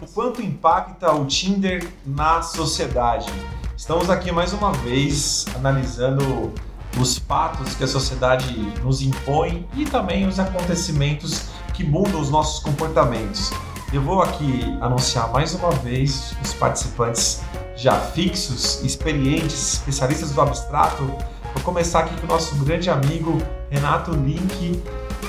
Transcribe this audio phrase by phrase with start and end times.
[0.00, 3.32] O quanto impacta o Tinder na sociedade?
[3.74, 6.52] Estamos aqui mais uma vez analisando
[7.00, 12.62] os fatos que a sociedade nos impõe e também os acontecimentos que mudam os nossos
[12.62, 13.50] comportamentos.
[13.90, 17.40] Eu vou aqui anunciar mais uma vez os participantes
[17.74, 21.04] já fixos, experientes, especialistas do abstrato.
[21.58, 24.80] Vou começar aqui com o nosso grande amigo Renato Link,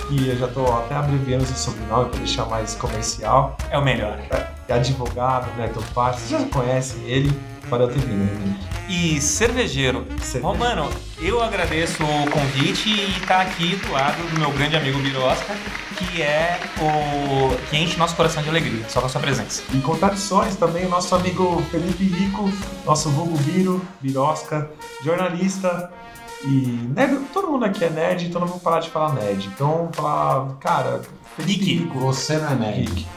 [0.07, 3.57] que eu já estou até abreviando esse sobrenome para deixar mais comercial.
[3.71, 4.19] É o melhor.
[4.67, 7.35] É advogado, Neto Paz, você já conhece ele,
[7.67, 8.29] para eu terminar.
[8.87, 10.05] E cervejeiro.
[10.21, 10.45] Cervejeiro.
[10.45, 15.55] Romano, eu agradeço o convite e estar aqui do lado do meu grande amigo Birosca,
[15.97, 19.63] que é o que enche nosso coração de alegria, só com a sua presença.
[19.73, 22.51] Em contradições também o nosso amigo Felipe Rico,
[22.85, 24.69] nosso vulgo Biro, Birosca,
[25.03, 25.91] jornalista
[26.43, 29.47] e nerd, todo mundo aqui é nerd, então não vou parar de falar nerd.
[29.47, 31.01] Então falar, cara.
[31.37, 31.99] Rico.
[31.99, 33.07] Você não é nerd.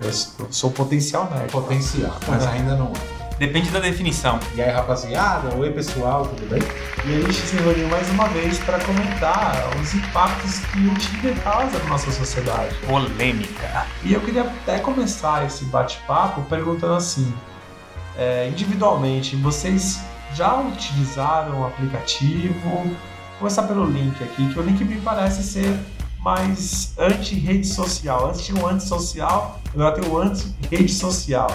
[0.00, 0.12] Eu
[0.50, 1.50] sou potencial nerd.
[1.50, 3.22] Potencial, mas ainda não é.
[3.38, 4.38] Depende da definição.
[4.54, 5.54] E aí, rapaziada?
[5.56, 6.62] Oi, pessoal, tudo bem?
[7.04, 11.34] E a gente se reuniu mais uma vez para comentar os impactos que o Tinder
[11.42, 12.74] causa na nossa sociedade.
[12.86, 13.86] Polêmica.
[14.04, 17.34] E eu queria até começar esse bate-papo perguntando assim:
[18.16, 20.00] é, individualmente, vocês
[20.34, 22.96] já utilizaram o aplicativo?
[23.38, 25.78] Começar pelo link aqui, que o link me parece ser
[26.20, 28.28] mais anti-rede social.
[28.28, 31.50] Antes tinha o antissocial, agora tem o anti-rede social.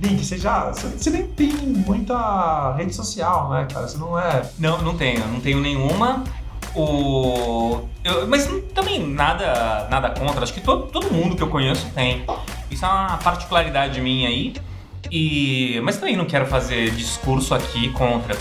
[0.00, 0.70] Link, você já.
[0.72, 3.86] Você, nem tem muita rede social, né, cara?
[3.88, 4.42] Você não é.
[4.58, 6.24] Não, não tenho, não tenho nenhuma.
[6.74, 7.88] O...
[8.02, 10.42] eu- mas também nada, nada contra.
[10.42, 12.24] Acho que todo, todo mundo que eu conheço tem.
[12.70, 14.54] Isso é uma particularidade minha aí.
[15.14, 15.80] E...
[15.84, 18.36] Mas também não quero fazer discurso aqui contra.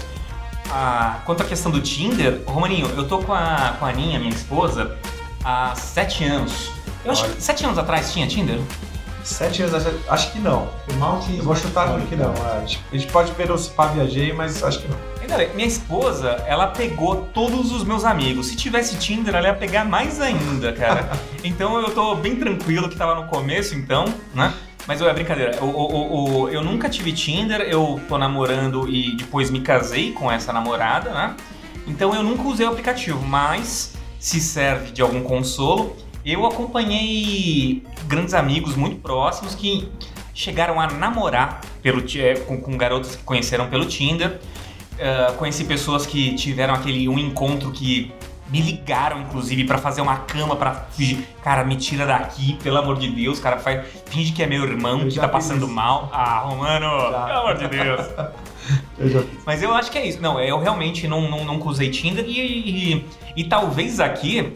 [1.23, 4.97] Quanto à questão do Tinder, Romaninho, eu tô com a, com a Aninha, minha esposa,
[5.43, 6.71] há sete anos.
[7.05, 7.33] Eu acho Olha.
[7.35, 8.59] que sete anos atrás tinha Tinder?
[9.23, 10.67] Sete anos, acho que não.
[10.89, 12.33] Eu mal tinha Eu vou chutar smartphone, que não.
[12.33, 12.57] é.
[12.57, 14.97] A gente- pode ver o Pá Viajei, mas acho que não.
[15.53, 18.47] Minha esposa, ela pegou todos os meus amigos.
[18.47, 21.11] Se tivesse Tinder, ela ia pegar mais ainda, cara.
[21.43, 24.53] então eu tô bem tranquilo que tava no começo, então, né?
[24.87, 25.63] Mas é brincadeira.
[25.63, 31.11] O- eu nunca tive Tinder, eu tô namorando e depois me casei com essa namorada,
[31.11, 31.35] né?
[31.87, 35.95] Então eu nunca usei o aplicativo, mas se serve de algum consolo,
[36.25, 39.89] eu acompanhei grandes amigos muito próximos que
[40.33, 44.39] chegaram a namorar pelo, eh, com, com garotos que conheceram pelo Tinder.
[44.93, 48.11] Uh, conheci pessoas que tiveram aquele um encontro que
[48.53, 51.25] me ligaram, inclusive, pra fazer uma cama pra fingir.
[51.43, 53.39] Cara, me tira daqui, pelo amor de Deus.
[53.39, 55.73] Cara, faz, finge que é meu irmão Eu que tá passando isso.
[55.73, 56.07] mal.
[56.13, 57.25] Ah, Romano, Já.
[57.25, 58.01] pelo amor de Deus.
[58.97, 59.39] Eu já fiz.
[59.45, 60.21] Mas eu acho que é isso.
[60.21, 62.39] Não, eu realmente não, não, nunca usei Tinder e,
[62.93, 63.05] e,
[63.35, 64.53] e talvez aqui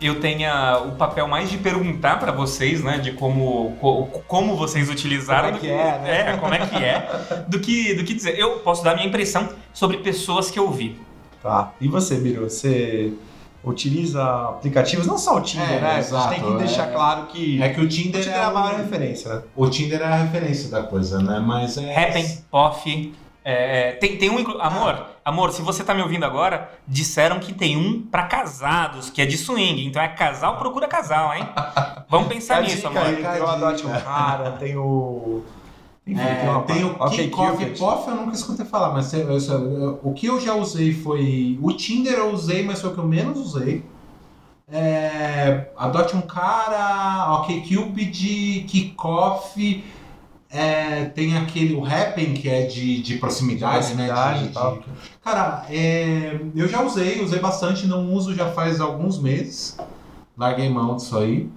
[0.00, 4.88] eu tenha o papel mais de perguntar pra vocês, né, de como, co- como vocês
[4.88, 5.48] utilizaram.
[5.52, 6.30] Como é que é, né?
[6.32, 8.38] É, como é que é, do que, do que dizer.
[8.38, 10.98] Eu posso dar minha impressão sobre pessoas que eu vi.
[11.42, 11.72] Tá.
[11.78, 12.48] E você, Biro?
[12.48, 13.12] Você
[13.62, 15.98] utiliza aplicativos, não só o Tinder, É, né?
[15.98, 16.92] exato, a gente tem que deixar é.
[16.92, 18.76] claro que É que o o Tinder, Tinder é é a maior o...
[18.78, 19.42] referência, né?
[19.54, 21.38] o Tinder é a referência da coisa, né?
[21.44, 21.94] Mas é.
[22.08, 23.14] Happen, Poff.
[23.44, 24.60] é, tem, tem um.
[24.60, 29.20] Amor, amor, se você tá me ouvindo agora, disseram que tem um pra casados, que
[29.22, 29.86] é de swing.
[29.86, 31.46] Então é casal procura casal, hein?
[32.08, 33.04] Vamos pensar a nisso, dica amor.
[33.14, 35.42] tem o Adote um Cara, tem o...
[36.06, 37.78] Enfim, É, tem, o Ok, Kick Coffee Cupid.
[37.78, 39.38] Puff, eu nunca escutei falar, mas eu- eu-
[39.80, 41.58] eu- o que eu já usei foi.
[41.62, 43.84] O Tinder eu usei, mas foi o que eu menos usei.
[44.72, 49.84] É, adote um cara, ok, Cupid, Kickoff,
[50.48, 54.06] é, tem aquele, o Happen, que é de, de proximidade, De né?
[54.06, 54.78] proximidade de- e tal.
[54.78, 54.84] de-
[55.22, 59.76] Cara, é, eu já usei, usei bastante, não uso já faz alguns meses.
[60.36, 61.48] Larguei mão disso aí.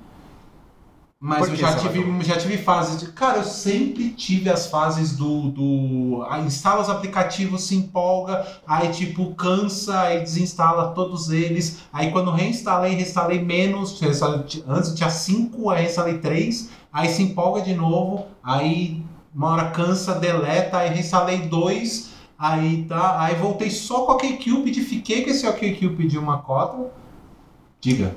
[1.25, 3.07] Mas eu já tive, já tive fases de.
[3.13, 5.49] Cara, eu sempre tive as fases do.
[5.51, 11.79] do ah, instala os aplicativos, se empolga, aí tipo cansa, aí desinstala todos eles.
[11.93, 14.01] Aí quando reinstalei, reinstalei menos.
[14.01, 19.01] reinstalei- Antes eu tinha 5, aí reinstalei 3, aí se empolga de novo, aí
[19.33, 23.21] uma hora cansa, deleta, aí reinstalei 2, aí tá.
[23.21, 26.91] Aí voltei só com o OkCupid, fiquei com esse OkCupid de uma cota.
[27.79, 28.13] Diga.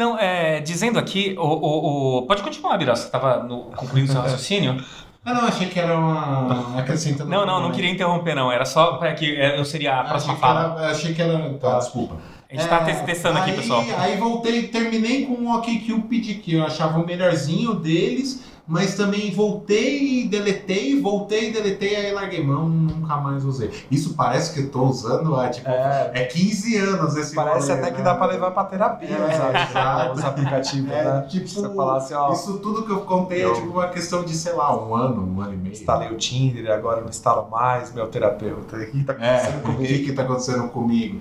[0.00, 4.18] Não, é, dizendo aqui, o, o, o- pode continuar, Birosa, você tava no, concluindo seu
[4.22, 4.82] raciocínio?
[5.22, 6.78] Ah, não, achei que era uma.
[6.80, 7.28] acrescentando.
[7.28, 8.50] Não, não, não queria interromper, não.
[8.50, 10.80] Era só para que é, eu seria a próxima achei que fala.
[10.80, 11.54] era- achei que era.
[11.60, 12.16] Tá, desculpa.
[12.50, 13.84] A gente tá É, te- testando aqui, aí- pessoal.
[13.98, 20.20] Aí voltei, terminei com o OkCupid, que eu achava o melhorzinho deles, mas também voltei
[20.22, 23.68] e deletei, voltei e deletei, aí larguei mão, nunca mais usei.
[23.90, 27.80] Isso parece que eu tô usando há, tipo, É, é 15 anos esse parece rolê,
[27.80, 28.04] até que né?
[28.04, 29.24] dá pra levar pra terapia É,
[29.64, 30.12] os, exato.
[30.14, 31.26] os aplicativos, É, né?
[31.28, 34.22] tipo, Você falar assim, ó, Isso tudo que eu contei Eu- é tipo uma questão
[34.24, 35.72] de, sei lá, um ano, um ano e meio.
[35.72, 38.76] instalei o Tinder, agora não instalo mais, meu terapeuta.
[38.76, 39.82] O que tá É, acontecendo o comigo?
[39.82, 41.20] que que tá acontecendo comigo?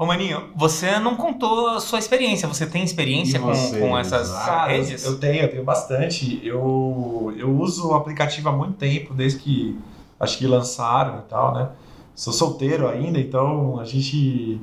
[0.00, 2.48] Ô Maninho, você não contou a sua experiência.
[2.48, 5.04] Você tem experiência com, com essas eu, redes?
[5.04, 6.40] eu tenho, eu tenho bastante.
[6.42, 9.78] Eu, eu uso o aplicativo há muito tempo, desde que
[10.18, 11.68] acho que lançaram e tal, né?
[12.14, 14.58] Sou solteiro ainda, então a gente.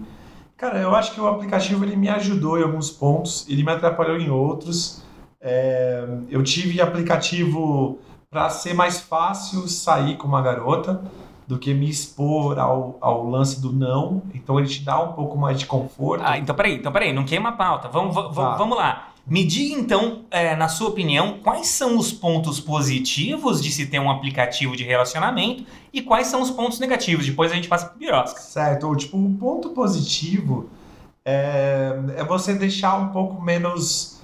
[0.58, 4.18] Cara, eu acho que o aplicativo ele me ajudou em alguns pontos, ele me atrapalhou
[4.18, 5.04] em outros.
[5.40, 11.00] É, eu tive aplicativo para ser mais fácil sair com uma garota
[11.48, 14.22] do que me expor ao, ao lance do não.
[14.34, 16.22] Então ele te dá um pouco mais de conforto.
[16.26, 17.88] Ah, então peraí, então peraí, não queima a pauta.
[17.88, 18.56] Vamos, va- va- Tá.
[18.58, 19.08] vamos lá.
[19.26, 24.00] Me diga então, é, na sua opinião, quais são os pontos positivos de se ter
[24.00, 27.26] um aplicativo de relacionamento e quais são os pontos negativos.
[27.26, 28.40] Depois a gente passa pro Birosca.
[28.40, 30.70] Certo, tipo, um ponto positivo
[31.26, 34.20] é, é você deixar um pouco menos,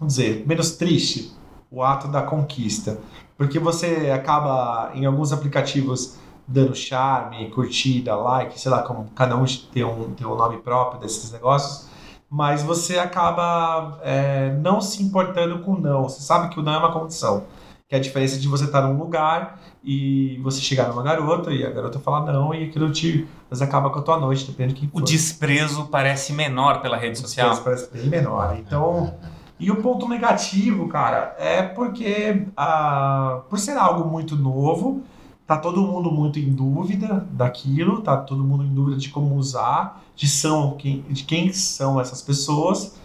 [0.00, 1.32] vamos dizer, menos triste
[1.70, 2.98] o ato da conquista.
[3.36, 9.44] Porque você acaba, em alguns aplicativos, dando charme, curtida, like, sei lá, como cada um
[9.72, 11.88] tem um, tem um nome próprio desses negócios,
[12.28, 16.04] mas você acaba é, não se importando com o não.
[16.04, 17.44] Você sabe que o não é uma condição.
[17.88, 21.64] Que é a diferença de você estar num lugar e você chegar numa garota e
[21.64, 24.80] a garota falar não e aquilo te mas acaba com a tua noite, depende de
[24.80, 25.04] quem O for.
[25.04, 27.48] desprezo parece menor pela rede social.
[27.48, 28.56] Parece, parece bem menor.
[28.58, 29.14] Então,
[29.60, 35.02] e o ponto negativo, cara, é porque ah, por ser algo muito novo,
[35.46, 40.02] tá todo mundo muito em dúvida daquilo, tá todo mundo em dúvida de como usar,
[40.16, 42.96] de são quem, de quem são essas pessoas.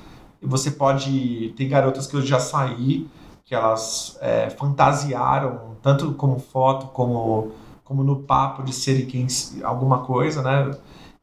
[0.42, 3.08] E você pode tem garotas que eu já saí
[3.46, 7.52] que elas é, fantasiaram tanto como foto como
[7.84, 9.26] como no papo de serem quem
[9.64, 10.72] alguma coisa, né?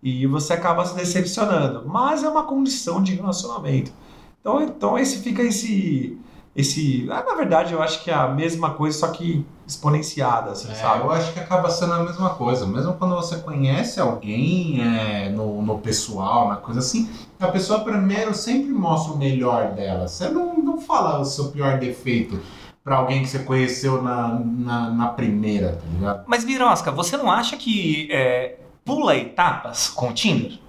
[0.02, 1.88] E você acaba se decepcionando.
[1.88, 3.92] Mas é uma condição de relacionamento.
[4.40, 6.18] Então, então esse fica esse.
[6.56, 10.70] Esse ah, na verdade, eu acho que é a mesma coisa, só que exponenciada, assim,
[10.70, 11.04] É, sabe?
[11.04, 12.64] eu acho que acaba sendo a mesma coisa.
[12.66, 18.32] Mesmo quando você conhece alguém é, no, no pessoal, na coisa assim, a pessoa primeiro
[18.32, 20.08] sempre mostra o melhor dela.
[20.08, 22.40] Você não, não fala o seu pior defeito
[22.82, 26.24] pra alguém que você conheceu na, na, na primeira, tá ligado?
[26.28, 30.60] Mas Birosca, você não acha que é, pula etapas com o Tinder?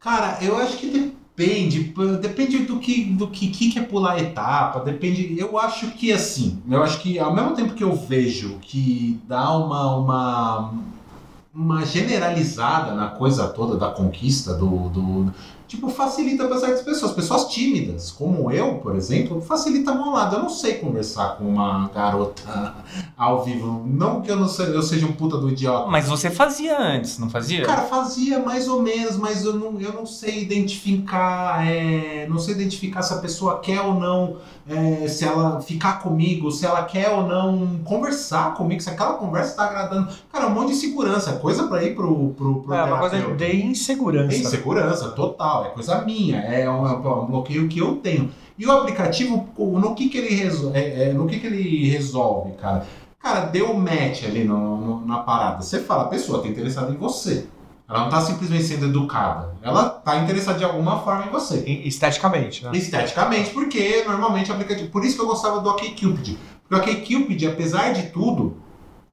[0.00, 1.94] Cara, eu acho que depende.
[2.20, 4.80] Depende do que do que, que é pular etapa.
[4.80, 5.38] Depende.
[5.38, 6.62] Eu acho que assim.
[6.70, 9.96] Eu acho que ao mesmo tempo que eu vejo que dá uma.
[9.96, 10.74] uma
[11.54, 15.34] uma generalizada na coisa toda da conquista do, do
[15.66, 17.12] tipo facilita para certas pessoas.
[17.12, 21.88] Pessoas tímidas como eu por exemplo facilita meu lado eu não sei conversar com uma
[21.88, 22.74] garota
[23.16, 23.84] ao vivo.
[23.86, 25.88] Não que eu não sei, eu seja um puta do idiota.
[25.90, 27.64] Mas você fazia antes, não fazia?
[27.64, 32.54] Cara, fazia mais ou menos, mas eu não, eu não sei identificar, é, não sei
[32.54, 34.36] identificar se a pessoa quer ou não,
[34.68, 39.56] é, se ela ficar comigo, se ela quer ou não conversar comigo, se aquela conversa
[39.56, 40.08] tá agradando.
[40.32, 43.16] Cara, um monte de segurança, é coisa pra ir pro, pro, pro É uma coisa
[43.36, 44.34] de insegurança.
[44.34, 48.30] É insegurança, total, é coisa minha, é um, é um bloqueio que eu tenho.
[48.58, 52.52] E o aplicativo, no que que ele, resol é, é, no que que ele resolve,
[52.52, 52.84] cara?
[53.18, 55.62] Cara, deu match ali no, no- na parada.
[55.62, 57.46] Você fala, a pessoa tá interessada em você.
[57.92, 59.54] Ela não tá simplesmente sendo educada.
[59.60, 61.58] Ela tá interessada de alguma forma em você.
[61.84, 62.70] Esteticamente, né?
[62.72, 64.88] Esteticamente, porque normalmente o aplicativo.
[64.88, 66.38] Por isso que eu gostava do OkCupid.
[66.66, 68.56] Porque o OkCupid, apesar de tudo,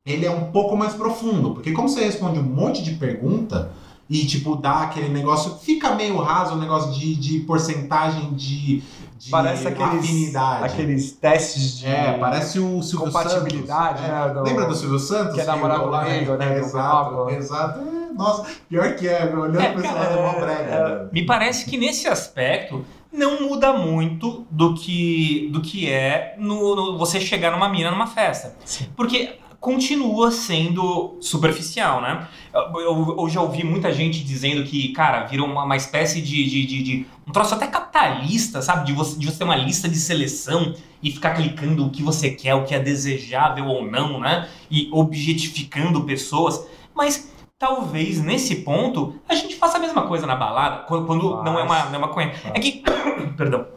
[0.06, 1.52] ele é um pouco mais profundo.
[1.52, 3.70] Porque como você responde um monte de pergunta
[4.10, 5.58] e, tipo, dá aquele negócio.
[5.58, 8.82] Fica meio raso o negócio de, de porcentagem de,
[9.20, 10.64] de Parece aqueles, afinidade.
[10.64, 14.34] aqueles testes de É, parece o Silvio compatibilidade, Santos.
[14.36, 14.40] né?
[14.40, 14.42] É.
[14.50, 15.36] Lembra do Silvio Santos?
[15.36, 17.80] que é namorado lá- comigo, né, É, do exato, exato.
[17.80, 20.90] É, nossa, pior que é, olhando É, pra esse lado é é, brega.
[21.04, 21.10] né?
[21.12, 26.98] Me parece que nesse aspecto não muda muito do que, do que é no, no-
[26.98, 28.56] você chegar numa mina numa festa.
[28.64, 28.88] Sim.
[28.96, 32.28] Porque continua sendo superficial, né?
[32.54, 36.50] Eu, eu- eu já ouvi muita gente dizendo que, cara, vira uma, uma espécie de,
[36.50, 38.86] de, de- de- um troço até capitalista, sabe?
[38.86, 40.74] De você, de você ter uma lista de seleção
[41.04, 44.48] e ficar clicando o que você quer, o que é desejável ou não, né?
[44.72, 46.66] E objetificando pessoas.
[46.96, 51.60] Mas talvez nesse ponto a gente faça a mesma coisa na balada, quando, quando não
[51.60, 52.32] é uma, não é uma coisa.
[52.54, 52.82] É que,
[53.38, 53.68] perdão,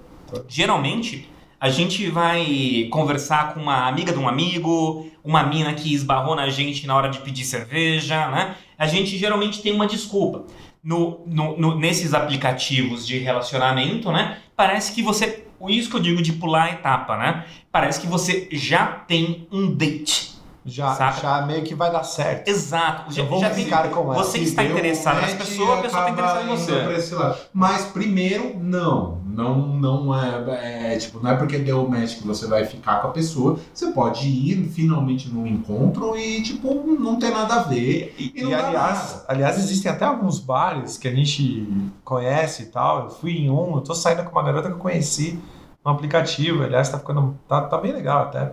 [0.48, 1.28] geralmente
[1.62, 6.50] a gente vai conversar com uma amiga de um amigo, uma mina que esbarrou na
[6.50, 8.56] gente na hora de pedir cerveja, né?
[8.76, 10.42] A gente geralmente tem uma desculpa.
[10.82, 14.38] No, no- no- nesses aplicativos de relacionamento, né?
[14.56, 17.44] Parece que você isso que eu digo de pular a etapa, né?
[17.70, 20.32] Parece que você já tem um date.
[20.66, 21.20] Já, Saca?
[21.20, 22.48] já meio que vai dar certo.
[22.48, 23.12] Exato.
[23.12, 24.14] Já, vou já ficar tem- com ela.
[24.14, 27.48] Você Se está interessado nas pessoas, a pessoa está interessada em você.
[27.54, 29.21] Mas primeiro, não.
[29.32, 33.08] Não, não é, é, Tipo, não é porque deu match que você vai ficar com
[33.08, 33.58] a pessoa.
[33.72, 38.14] Você pode ir finalmente num encontro e, tipo, não tem nada a ver.
[38.18, 41.66] E, E e, aliás, aliás, existem até alguns bares que a gente
[42.04, 43.04] conhece e tal.
[43.04, 45.38] Eu fui em um, eu tô saindo com uma garota que eu conheci
[45.84, 46.62] no aplicativo.
[46.62, 47.36] Aliás, tá ficando.
[47.48, 48.52] tá, tá bem legal até.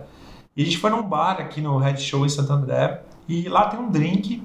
[0.56, 3.02] E a gente foi num bar aqui no Red Show em Santo André.
[3.28, 4.42] E lá tem um drink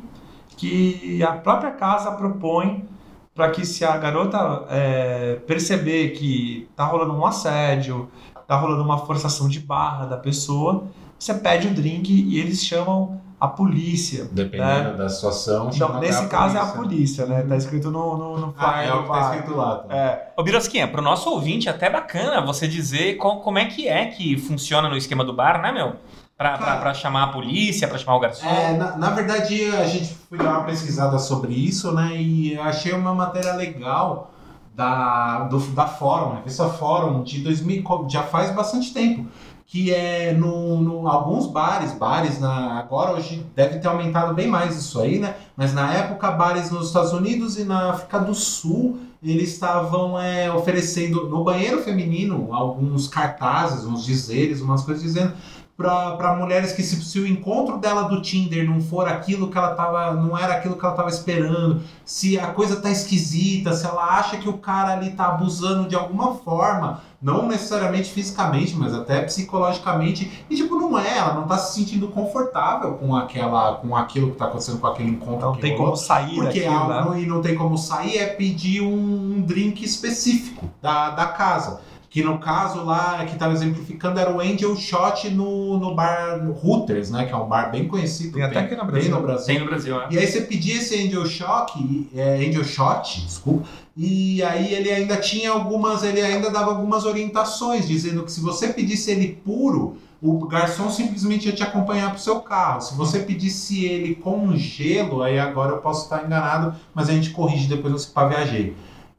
[0.57, 2.87] que a própria casa propõe
[3.35, 8.09] para que se a garota é, perceber que tá rolando um assédio,
[8.47, 10.85] tá rolando uma forçação de barra da pessoa,
[11.19, 14.29] você pede o drink e eles chamam a polícia.
[14.31, 15.69] Dependendo da situação.
[15.73, 17.23] Então, nesse caso é a polícia.
[17.23, 17.41] polícia, né?
[17.43, 19.75] Tá escrito no, no, no Ah, é o que tá escrito lá.
[19.79, 19.93] Tá?
[19.93, 23.85] É, Ô, Birosquinha, pro nosso ouvinte é até bacana você dizer qual- como é que
[23.89, 25.95] é que funciona no esquema do bar, né, meu?
[26.37, 28.45] Pra chamar a polícia, pra chamar o garçom.
[28.45, 32.15] É, na, na verdade, a gente foi dar uma pesquisada sobre isso, né?
[32.17, 34.31] E achei uma matéria legal
[34.75, 39.25] da, do, da Fórum, a revista Fórum, de 2000, co- já faz bastante tempo.
[39.67, 44.75] Que é no, no alguns bares, bares na, agora hoje deve ter aumentado bem mais
[44.75, 45.35] isso aí, né?
[45.55, 50.51] Mas na época, bares nos Estados Unidos e na África do Sul, eles estavam é,
[50.51, 55.33] oferecendo no banheiro feminino alguns cartazes, uns dizeres, umas coisas dizendo
[55.77, 59.75] para mulheres que se, se o encontro dela do Tinder não for aquilo que ela
[59.75, 64.17] tava, não era aquilo que ela tava esperando, se a coisa tá esquisita, se ela
[64.17, 69.21] acha que o cara ali tá abusando de alguma forma, não necessariamente fisicamente, mas até
[69.21, 74.31] psicologicamente, e tipo não é, ela não tá se sentindo confortável com aquela, com aquilo
[74.31, 75.47] que tá acontecendo com aquele encontro.
[75.47, 77.21] não tem como sair Porque daquilo, algo né?
[77.21, 81.81] e não tem como sair é pedir um, um drink específico da, da casa.
[82.15, 87.11] Que no caso lá, que estava exemplificando, era o Angel Shot no, no bar Hooters,
[87.11, 87.25] né?
[87.25, 88.35] Que é um bar bem conhecido.
[88.35, 89.11] Tem até aqui no tem Brasil.
[89.11, 89.45] no Brasil.
[89.47, 90.07] Tem no Brasil, né?
[90.11, 91.73] E aí você pedia esse Angel Shot,
[92.15, 93.67] é, Angel Shot, desculpa,
[93.97, 98.69] e aí ele ainda tinha algumas, ele ainda dava algumas orientações, dizendo que se você
[98.69, 102.79] pedisse ele puro, o garçom simplesmente ia te acompanhar pro seu carro.
[102.79, 107.31] Se você pedisse ele com gelo, aí agora eu posso estar enganado, mas a gente
[107.31, 108.73] corrige depois você para viajei.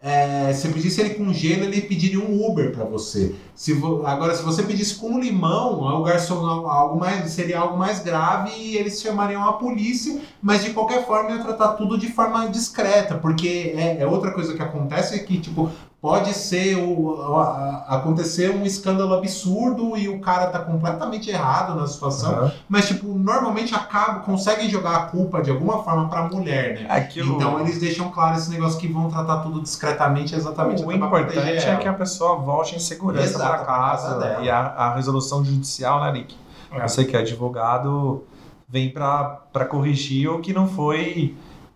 [0.09, 3.35] É, se pedisse ele com gelo, ele pediria um Uber para você.
[3.57, 7.99] Se vo- agora, se você pedisse com limão, o garçom algo mais, seria algo mais
[8.05, 12.49] grave e eles chamariam a polícia mas de qualquer forma ia tratar tudo de forma
[12.49, 15.71] discreta, porque é, é outra coisa que acontece é que, tipo,
[16.07, 21.75] pode ser o, a- a- acontecer um escândalo absurdo e o cara tá completamente errado
[21.75, 22.53] na situação, Aham.
[22.69, 26.87] mas, tipo, normalmente acaba, conseguem jogar a culpa de alguma forma pra mulher, né?
[26.89, 30.93] É Aquilo, Então eles deixam claro esse negócio que vão tratar tudo discretamente, exatamente o
[30.93, 31.77] importante é ela.
[31.81, 34.45] que a pessoa volte em segurança Exato, para pra casa, dela.
[34.45, 36.37] e a, a resolução judicial, né, Nick?
[36.71, 36.87] É.
[36.87, 38.23] Você que é advogado
[38.69, 41.35] vem para corrigir o que não foi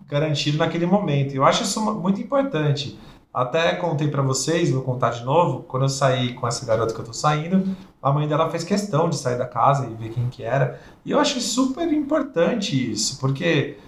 [0.09, 1.35] garantido naquele momento.
[1.35, 2.97] Eu acho isso muito importante.
[3.33, 7.01] Até contei para vocês, vou contar de novo, quando eu saí com essa garota que
[7.01, 10.29] eu tô saindo, a mãe dela fez questão de sair da casa e ver quem
[10.29, 10.81] que era.
[11.05, 13.79] E eu acho super importante isso, porque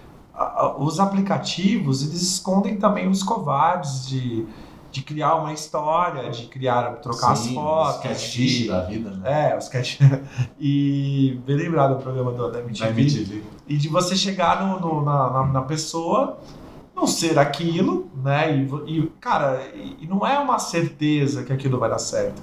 [0.79, 4.47] os aplicativos, eles escondem também os covardes de,
[4.93, 9.51] de criar uma história, de criar, trocar Sim, as fotos, os de- da vida, né?
[9.53, 9.99] é, os cat...
[10.59, 12.85] e bem lembrado do programa do, da MTV.
[12.85, 13.43] Da MTV.
[13.67, 16.39] E de você chegar no, no- na, na, na pessoa,
[17.03, 18.57] não ser aquilo, né?
[18.57, 22.41] E, e, cara, e, não é uma certeza que aquilo vai dar certo.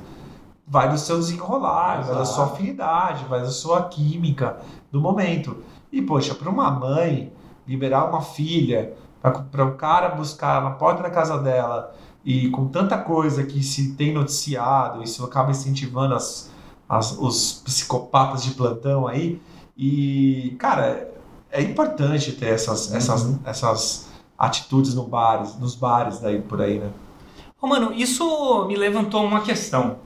[0.67, 2.35] Vai do seu desenrolar, vai da Exato.
[2.35, 4.57] sua afinidade, vai da sua química
[4.91, 5.57] do momento.
[5.91, 7.31] E, poxa, para uma mãe
[7.65, 12.97] liberar uma filha, para o cara buscar na porta da casa dela, e com tanta
[12.97, 16.51] coisa que se tem noticiado, isso acaba incentivando as,
[16.87, 19.41] as- os psicopatas de plantão aí.
[19.77, 21.09] E, cara,
[21.49, 24.08] é importante ter essas, essas, essas
[24.39, 26.89] atitudes no bares, nos bares daí por aí, né?
[27.61, 29.97] Ô, mano, isso me levantou uma questão.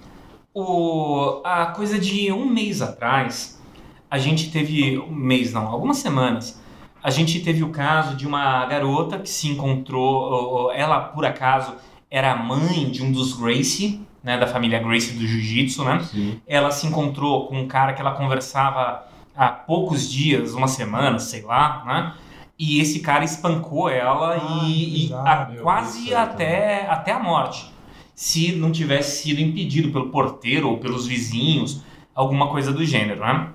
[0.51, 3.61] O, a coisa de um mês atrás,
[4.09, 4.97] a gente teve.
[4.97, 6.59] Um mês não, algumas semanas.
[7.03, 10.71] A gente teve o caso de uma garota que se encontrou.
[10.71, 11.73] Ela, por acaso,
[12.09, 15.99] era a mãe de um dos Gracie, né, da família Gracie do Jiu-Jitsu, né?
[16.03, 16.41] Sim.
[16.47, 21.41] ela se encontrou com um cara que ela conversava há poucos dias, uma semana, sei
[21.41, 22.13] lá, né?
[22.57, 27.71] E esse cara espancou ela Ah, e, e a- quase aí até, até a morte.
[28.15, 31.81] Se não tivesse sido impedido pelo porteiro ou pelos vizinhos,
[32.13, 33.49] alguma coisa do gênero, né?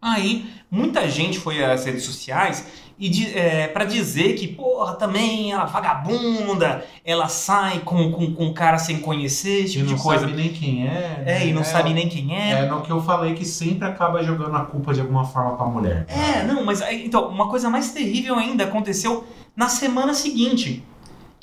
[0.00, 2.66] Aí, muita gente foi às redes sociais
[2.98, 8.54] e é, para dizer que, porra, também ela vagabunda, ela sai com, com, com um
[8.54, 10.20] cara sem conhecer, esse tipo não de coisa.
[10.20, 11.22] sabe nem quem é.
[11.26, 11.66] É, e não né?
[11.66, 12.50] sabe nem quem é.
[12.52, 15.66] É no que eu falei que sempre acaba jogando a culpa de alguma forma pra
[15.66, 16.06] mulher.
[16.08, 19.24] É, não, mas então, uma coisa mais terrível ainda aconteceu
[19.56, 20.84] na semana seguinte.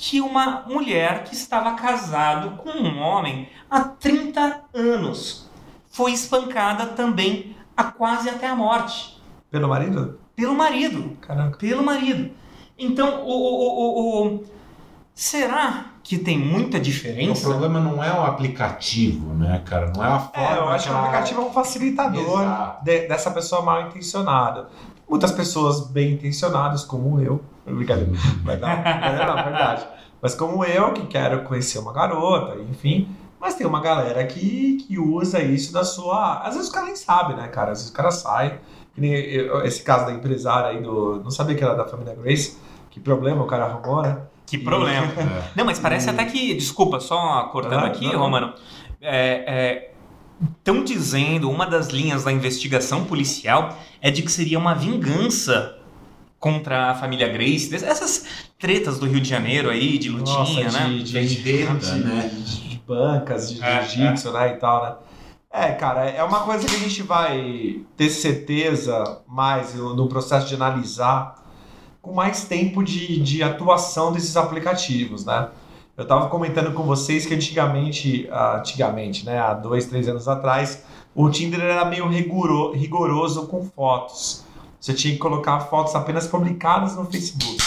[0.02, 5.50] Que uma mulher que estava casado com um homem há 30 anos
[5.92, 10.18] foi espancada também a quase até a morte Pelo marido?
[10.40, 11.18] Pelo marido.
[11.22, 11.58] Caraca.
[11.58, 12.32] Pelo marido.
[12.78, 13.68] Então, o, o,
[14.24, 14.44] o, o-
[15.14, 17.42] será que tem muita O diferença?
[17.48, 19.92] problema não é o aplicativo, né, cara?
[19.96, 20.50] Não é a forma.
[20.56, 22.42] É, eu acho que o aplicativo é um facilitador
[22.84, 24.70] de- dessa pessoa mal intencionada.
[25.10, 27.42] Muitas pessoas bem intencionadas, como eu.
[27.66, 28.12] Brincadeira.
[28.44, 29.86] Mas não, brincadeira não, verdade.
[30.22, 33.08] Mas como eu, que quero conhecer uma garota, enfim.
[33.40, 36.40] Mas tem uma galera que, que usa isso da sua.
[36.44, 37.72] Às vezes o cara nem sabe, né, cara?
[37.72, 38.60] Às vezes o cara sai.
[39.66, 41.22] Esse caso da empresária aí do.
[41.24, 42.58] Não sabia que era da família Grace.
[42.90, 44.18] Que problema o cara arrumou, né?
[44.46, 45.06] Que problema.
[45.06, 45.44] É.
[45.56, 46.54] Não, mas parece até que.
[46.56, 48.20] Desculpa, só cortando Ah, aqui, não, não.
[48.22, 48.54] Romano.
[50.58, 55.78] Estão dizendo, uma das linhas da investigação policial é de que seria uma vingança
[56.40, 57.74] contra a família Grace.
[57.76, 58.26] Essas
[58.58, 60.90] tretas do Rio de Janeiro aí, de lutinha, Nossa, né?
[60.98, 62.32] de, de, Vendetta, de- né?
[62.34, 64.96] de bancas, de É, jiu-jitsu, né, e tal, né?
[65.52, 70.54] É, cara, é uma coisa que a gente vai ter certeza mais no processo de
[70.56, 71.36] analisar
[72.02, 75.50] com mais tempo de, de atuação desses aplicativos, né?
[75.98, 80.86] Eu tava comentando com vocês que antigamente, ah, antigamente, né, há dois, três anos atrás,
[81.14, 84.46] o Tinder era meio rigoro- rigoroso com fotos.
[84.80, 87.58] Você tinha que colocar fotos apenas publicadas no Facebook.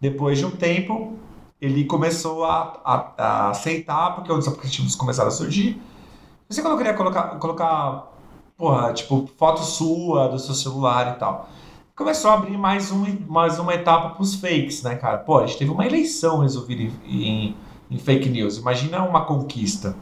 [0.00, 1.16] Depois de um tempo,
[1.60, 5.80] ele começou a, a- a aceitar, porque outros aplicativos começaram a surgir.
[6.48, 8.12] Você queria colocar, colocar
[8.56, 11.48] porra, tipo, foto sua, do seu celular e tal.
[11.96, 15.18] Começou a abrir mais, um, mais uma etapa pros fakes, né, cara?
[15.18, 17.56] Pô, a gente teve uma eleição resolvida em, em,
[17.90, 18.58] em fake news.
[18.58, 19.96] Imagina uma conquista.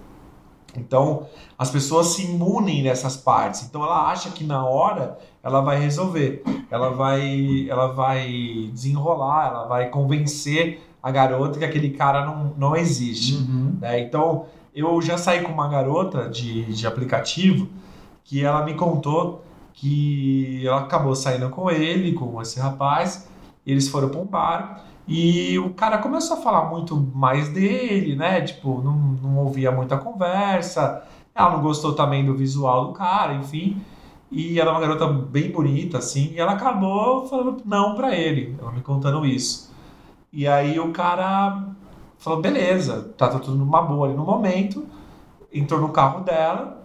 [0.75, 1.27] Então,
[1.59, 3.63] as pessoas se imunem nessas partes.
[3.63, 6.43] Então, ela acha que na hora ela vai resolver.
[6.71, 12.77] Ela vai, ela vai desenrolar, ela vai convencer a garota que aquele cara não, não
[12.77, 13.35] existe.
[13.35, 13.77] Uhum.
[13.81, 14.01] né?
[14.01, 17.69] Então, eu já saí com uma garota de, de aplicativo
[18.25, 23.29] que ela me contou que ela acabou saindo com ele, com esse rapaz,
[23.67, 28.41] eles foram para um bar e o cara começou a falar muito mais dele, né?
[28.43, 31.03] Tipo, não, não ouvia muita conversa,
[31.35, 33.83] ela não gostou também do visual do cara, enfim.
[34.31, 38.57] E ela é uma garota bem bonita, assim, e ela acabou falando não pra ele,
[38.59, 39.71] ela me contando isso.
[40.33, 41.67] E aí o cara
[42.23, 44.87] falou, beleza, tá tudo numa boa ali no momento,
[45.53, 46.81] entrou no carro dela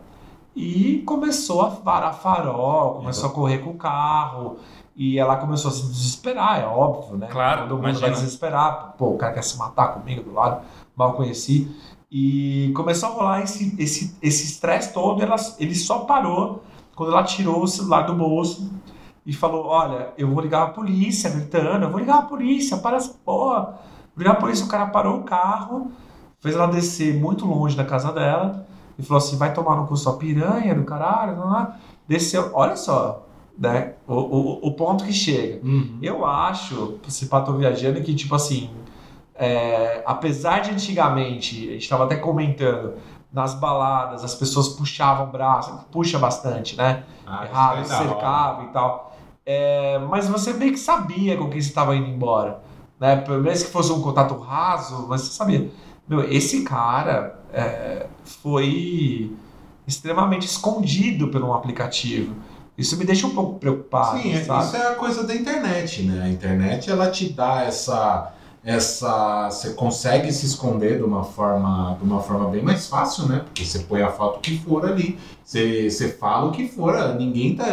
[0.56, 4.58] e começou a varar farol, começou a correr com o carro,
[4.96, 7.28] e ela começou a se desesperar, é óbvio, né?
[7.28, 8.14] Claro, Todo mundo vai imagino.
[8.14, 11.72] desesperar, pô, o cara quer se matar comigo do lado, mal conheci.
[12.12, 16.64] E começou a rolar esse esse esse estresse todo, ela, ele só parou
[16.96, 18.72] quando ela tirou o celular do bolso
[19.24, 22.98] e falou: Olha, eu vou ligar a polícia, gritando, eu vou ligar a polícia, para
[22.98, 23.78] essa porra.
[24.18, 25.92] Vou ligar a polícia, o cara parou o carro,
[26.40, 28.66] fez ela descer muito longe da casa dela
[28.98, 31.74] e falou assim: vai tomar no cu sua piranha do caralho, não, não.
[32.08, 32.50] desceu.
[32.56, 33.94] Olha só, né?
[34.08, 35.64] O, o, o ponto que chega.
[35.64, 36.00] Uhum.
[36.02, 38.72] Eu acho, se pá, tô viajando, que tipo assim,
[39.36, 42.96] é, apesar de antigamente, a gente tava até comentando,
[43.32, 47.04] nas baladas as pessoas puxavam o braço, puxa bastante, né?
[47.24, 49.16] Ah, Errado, é cercava e tal.
[49.46, 52.66] É, mas você meio que sabia com quem você estava indo embora.
[53.00, 53.16] Né?
[53.18, 55.70] Pelo menos que fosse um contato raso, mas você sabia.
[56.08, 59.32] Meu, esse cara é, foi
[59.86, 62.34] extremamente escondido por um aplicativo.
[62.78, 64.66] Isso me deixa um pouco preocupado, Sim, é- sabe?
[64.66, 66.24] isso é a coisa da internet, né?
[66.24, 68.34] A internet ela te dá essa
[68.64, 73.40] essa você consegue se esconder de uma forma de uma forma bem mais fácil, né?
[73.46, 77.56] Porque você põe a foto que for ali, você, você fala o que for, ninguém
[77.56, 77.66] tá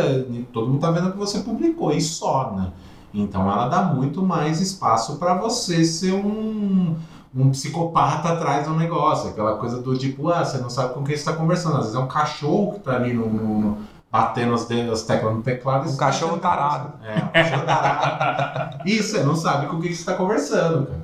[0.53, 2.73] todo mundo tá vendo o que você publicou e só, né?
[3.15, 6.97] Então ela dá muito mais espaço para você ser um
[7.37, 11.17] um psicopata atrás do negócio, aquela coisa do tipo, ah, você não sabe com quem
[11.17, 11.79] você está conversando.
[11.79, 15.43] Às vezes é um cachorro que tá ali no, no- batendo as, as teclas no
[15.43, 15.91] teclado.
[15.91, 16.93] Um cachorro tá tarado.
[17.05, 18.89] É, um cachorro tarado.
[18.89, 21.01] E você não sabe com quem você está conversando, cara.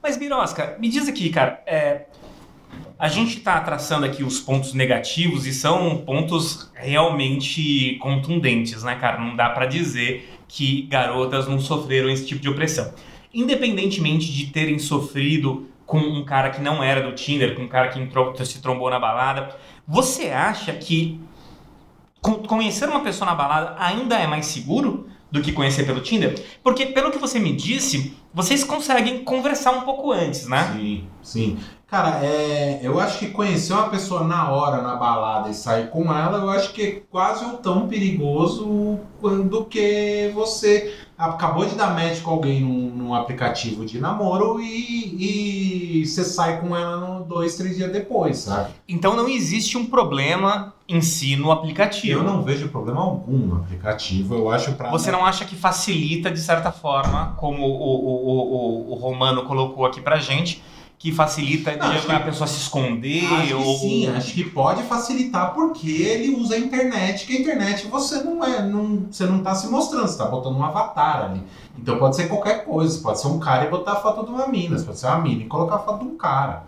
[0.00, 2.06] Mas, Birosca, me diz aqui, cara, é,
[2.96, 9.18] a gente está traçando aqui os pontos negativos e são pontos realmente contundentes, né, cara?
[9.18, 12.92] Não dá para dizer que garotas não sofreram esse tipo de opressão.
[13.32, 17.88] Independentemente de terem sofrido com um cara que não era do Tinder, com um cara
[17.88, 21.20] que entrou, se trombou na balada, você acha que
[22.20, 26.40] con- conhecer uma pessoa na balada ainda é mais seguro do que conhecer pelo Tinder?
[26.62, 30.72] Porque, pelo que você me disse, vocês conseguem conversar um pouco antes, né?
[30.72, 31.58] Sim, sim.
[31.94, 36.12] Cara, é, eu acho que conhecer uma pessoa na hora, na balada e sair com
[36.12, 38.98] ela, eu acho que é quase o tão perigoso
[39.48, 46.00] do que você acabou de dar match com alguém num, num aplicativo de namoro e,
[46.00, 48.70] e você sai com ela no, dois, três dias depois, sabe?
[48.88, 52.18] Então não existe um problema em si no aplicativo.
[52.18, 54.34] Eu não vejo problema algum no aplicativo.
[54.34, 54.90] Eu acho pra.
[54.90, 59.86] Você não acha que facilita de certa forma, como o, o, o, o Romano colocou
[59.86, 60.60] aqui pra gente,
[61.04, 64.42] que facilita Não, de a que- pessoa se esconder Acho ou que sim, acho que
[64.42, 69.26] pode facilitar porque ele usa a internet, que a internet você não é, não, você
[69.26, 71.42] não tá se mostrando, você tá botando um avatar ali.
[71.78, 74.48] Então pode ser qualquer coisa, pode ser um cara e botar a foto de uma
[74.48, 76.62] mina, você pode ser uma mina e colocar a foto de um cara.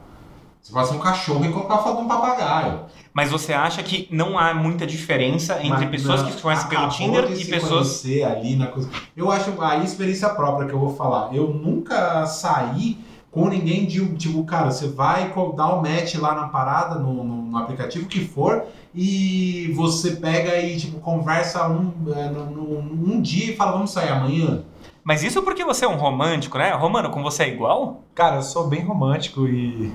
[0.60, 2.80] Você pode ser um cachorro e colocar a foto de um papagaio.
[3.14, 6.68] Mas você acha que não há muita diferença entre Mas pessoas não, que se conhecem
[6.68, 8.04] pelo Tinder de e pessoas.
[8.04, 8.90] ali na coisa.
[9.16, 11.34] Eu acho a experiência própria que eu vou falar.
[11.34, 12.98] Eu nunca saí
[13.36, 17.42] com ninguém de tipo, cara, você vai dar o match lá na parada, no, no-
[17.42, 18.62] no aplicativo que for,
[18.94, 23.90] e você pega e tipo, conversa um, é, no- no- um dia e fala, vamos
[23.90, 24.62] sair amanhã.
[25.04, 26.72] Mas isso porque você é um romântico, né?
[26.72, 28.04] Romano, com você é igual?
[28.14, 29.92] Cara, eu sou bem romântico e.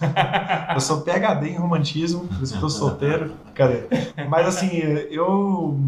[0.74, 3.32] eu sou PHD em romantismo, por isso que eu tô solteiro.
[3.54, 3.82] Cadê?
[4.26, 4.70] Mas assim,
[5.10, 5.78] eu.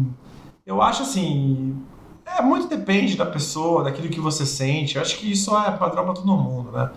[0.63, 1.75] Eu acho assim.
[2.25, 4.95] É muito depende da pessoa, daquilo que você sente.
[4.95, 6.89] Eu acho que isso é padrão pra todo mundo, né?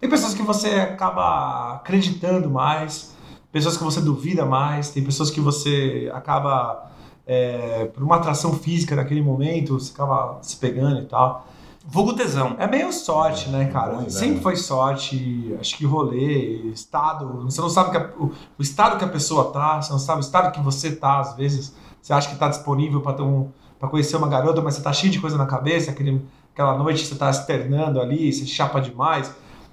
[0.00, 3.14] Tem pessoas que você acaba acreditando mais,
[3.50, 6.90] pessoas que você duvida mais, tem pessoas que você acaba.
[7.26, 11.46] é, por uma atração física naquele momento, você acaba se pegando e tal.
[11.86, 12.56] Vulgo tesão.
[12.58, 13.94] É meio sorte, né, cara?
[13.94, 15.54] Bom, Sempre foi sorte.
[15.60, 17.42] Acho que rolê, estado.
[17.44, 20.20] Você não sabe que a- o, o estado que a pessoa tá, você não sabe
[20.20, 21.74] o estado que você tá, às vezes.
[22.02, 23.48] Você acha que tá disponível para ter um.
[23.78, 27.04] Para conhecer uma garota, mas você tá cheio de coisa na cabeça, aquele, aquela noite
[27.06, 29.32] você tá externando ali, você chapa demais.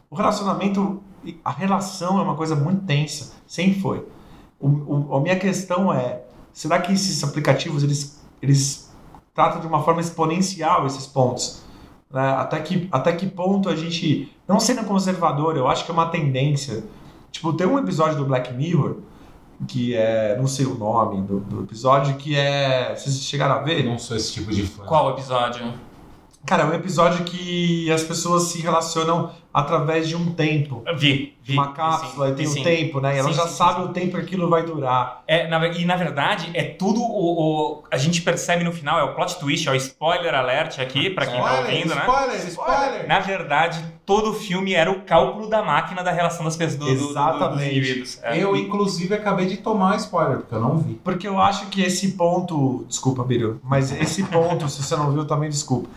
[0.10, 1.02] O relacionamento,
[1.46, 3.34] a relação é uma coisa muito tensa.
[3.48, 4.06] Sempre foi.
[4.60, 4.68] O,
[5.12, 8.92] o- a minha questão é: será que esses aplicativos eles, eles
[9.34, 11.62] tratam de uma forma exponencial esses pontos?
[12.12, 12.32] né?
[12.34, 16.08] Até que, até que ponto a gente, não sendo conservador, eu acho que é uma
[16.08, 16.84] tendência.
[17.32, 18.98] Tipo, tem um episódio do Black Mirror,
[19.68, 22.96] que é, não sei o nome do, do episódio, que é.
[22.96, 23.84] Vocês chegaram a ver?
[23.84, 24.84] não sou esse tipo de fã.
[24.84, 25.74] Qual episódio?
[26.46, 30.84] Cara, é um episódio que as pessoas se relacionam através de um tempo.
[30.98, 31.54] Vi, vi.
[31.54, 32.60] Uma cápsula sim, e tem sim.
[32.62, 33.16] um tempo, né?
[33.16, 35.24] E ela Sim, já sim, sabe sim, o tempo que aquilo vai durar.
[35.28, 37.06] É, na e na verdade, é tudo o,
[37.80, 41.10] o- A gente percebe no final, é o plot twist, é o spoiler alert aqui,
[41.10, 42.02] pra quem tá Spoiler, ouvindo, né?
[42.02, 43.08] spoiler, spoiler!
[43.08, 46.86] Na verdade, todo o filme era o cálculo da máquina da relação das pessoas, do,
[46.86, 47.70] do- do- dos Exatamente.
[47.78, 48.20] indivíduos.
[48.24, 48.38] É.
[48.42, 50.94] Eu, inclusive, acabei de tomar um spoiler, porque eu não vi.
[51.04, 52.86] Porque eu acho que esse ponto.
[52.88, 55.90] Desculpa, Biru, mas esse ponto, se você não viu, também desculpa.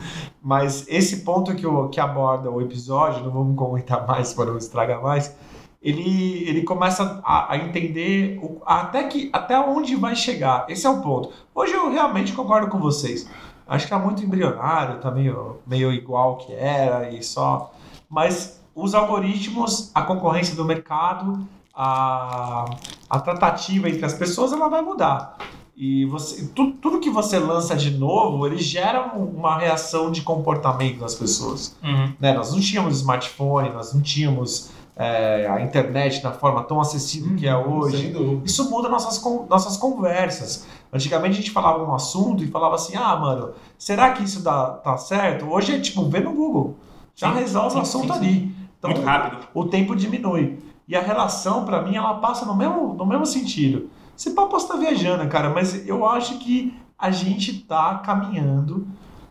[0.43, 4.59] Mas esse ponto que, o, que aborda o episódio, não vamos comentar mais para não
[4.59, 5.35] estragar mais,
[5.83, 10.65] ele, ele começa a, a entender o- até, que, até onde vai chegar.
[10.69, 11.31] Esse é o ponto.
[11.55, 13.29] Hoje eu realmente concordo com vocês.
[13.67, 17.73] Acho que tá muito embrionário, tá meio, meio igual que era e só.
[18.09, 22.65] Mas os algoritmos, a concorrência do mercado, a,
[23.09, 25.37] a tratativa entre as pessoas, ela vai mudar.
[25.77, 30.23] E você, tu- tudo que você lança de novo, ele gera um- uma reação de
[30.23, 31.77] comportamento das pessoas.
[31.83, 32.13] Uhum.
[32.21, 32.33] né?
[32.33, 37.49] Nós não tínhamos smartphone, nós não tínhamos é, a internet da forma tão acessível que
[37.49, 38.15] é hoje.
[38.45, 40.67] Isso muda nossas, nossas conversas.
[40.93, 44.67] Antigamente a gente falava um assunto e falava assim: ah, mano, será que isso dá,
[44.71, 45.47] tá certo?
[45.53, 46.77] Hoje é tipo, vê no Google.
[47.17, 48.55] Já Sim, resolve sim, o assunto sim, ali.
[48.79, 49.39] Então, Muito rápido.
[49.53, 50.61] o tempo diminui.
[50.87, 53.91] E a relação, pra mim, ela passa no mesmo, no mesmo sentido.
[54.17, 58.87] Você pode posso estar viajando, cara, mas eu acho que a gente tá caminhando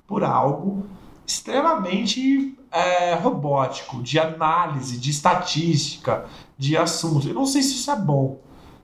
[0.05, 0.85] por algo
[1.25, 6.25] extremamente é, robótico, de análise, de estatística,
[6.57, 7.27] de assuntos.
[7.27, 8.39] Eu não sei se isso é bom,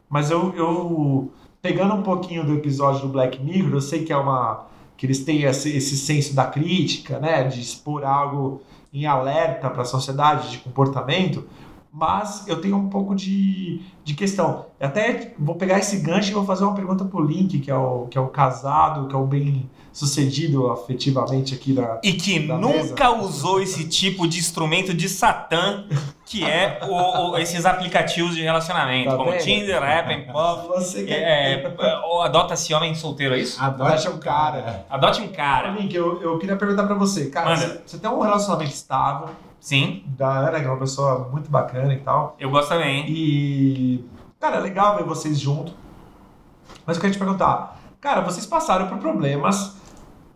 [0.09, 1.31] mas eu, eu
[1.61, 5.23] pegando um pouquinho do episódio do Black Mirror, eu sei que é uma que eles
[5.23, 8.61] têm esse, esse senso da crítica, né, de expor algo
[8.93, 11.47] em alerta para a sociedade de comportamento,
[11.91, 14.67] mas eu tenho um pouco de, de questão.
[14.79, 18.07] Até vou pegar esse gancho e vou fazer uma pergunta pro Link, que é o,
[18.09, 22.57] que é o casado, que é o bem sucedido afetivamente aqui na, E que Da
[22.57, 25.85] nunca usou esse tipo de instrumento de Satã,
[26.25, 29.35] que é o- o- esses aplicativos de relacionamento, Tá como?
[29.37, 30.67] Tinder, Appen, Pop.
[30.67, 31.75] Você É, é,
[32.23, 33.61] adota-se homem solteiro, é isso?
[33.61, 34.85] Adote um cara.
[34.89, 35.71] Adote um cara.
[35.71, 37.81] Link, eu, eu queria perguntar pra você, cara, Manda.
[37.85, 41.97] você tem um relacionamento estável, Sim, da Ana, que é uma pessoa muito bacana e
[41.99, 43.05] tal, eu gosto também.
[43.09, 44.05] e,
[44.39, 45.73] cara, é legal ver vocês juntos,
[46.85, 49.77] mas eu queria te perguntar, cara, vocês passaram por problemas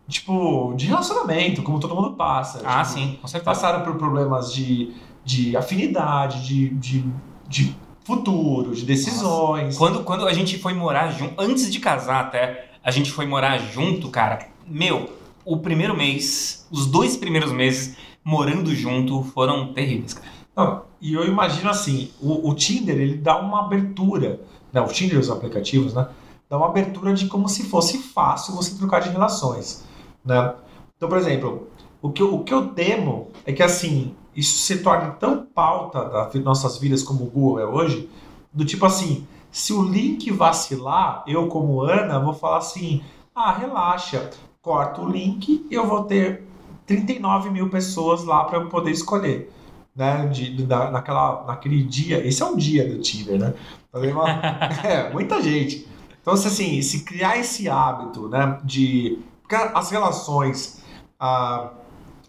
[0.07, 2.61] tipo, de relacionamento, como todo mundo passa.
[2.65, 3.45] Ah, Tipo, sim, com certeza.
[3.45, 7.05] Passaram por problemas de, de afinidade, de, de,
[7.47, 9.77] de futuro, de decisões.
[9.77, 13.57] Quando, quando a gente foi morar junto, antes de casar até, a gente foi morar
[13.57, 14.39] junto, cara.
[14.67, 15.09] Meu,
[15.45, 20.27] o primeiro mês, os dois primeiros meses morando junto foram terríveis, cara.
[20.55, 24.39] Não, e eu imagino assim, o, o Tinder, ele dá uma abertura,
[24.71, 26.07] né, o Tinder os aplicativos, né,
[26.49, 29.83] dá uma abertura de como se fosse fácil você trocar de relações,
[30.23, 30.53] né.
[30.95, 31.67] Então, por exemplo,
[32.01, 36.03] o que, eu, o que eu temo é que, assim, isso se torne tão pauta
[36.03, 38.09] das nossas vidas como o Google é hoje,
[38.51, 43.03] do tipo assim, se o link vacilar, eu como Ana vou falar assim,
[43.35, 44.29] ah, relaxa,
[44.61, 46.47] corta o link eu vou ter
[46.85, 49.51] 39 mil pessoas lá para eu poder escolher
[49.95, 53.53] né, de, da, naquela, naquele dia, esse é um dia do Tinder, né?
[54.83, 55.87] É, muita gente.
[56.21, 59.19] Então, se, assim, se criar esse hábito, né, de...
[59.75, 60.81] As relações,
[61.19, 61.69] ah,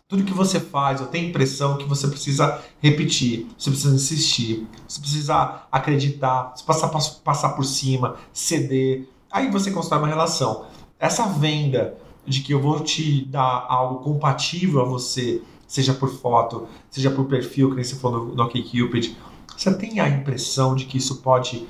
[0.06, 4.66] tudo que você faz, eu tenho a impressão que você precisa repetir, você precisa insistir,
[4.86, 6.88] você precisa acreditar, você passar,
[7.24, 10.66] passar por cima, ceder, aí você constrói uma relação.
[10.98, 16.66] Essa venda de que eu vou te dar algo compatível a você, seja por foto,
[16.90, 19.16] seja por perfil, que nem você falou no, no OkCupid,
[19.56, 21.66] você tem a impressão de que isso pode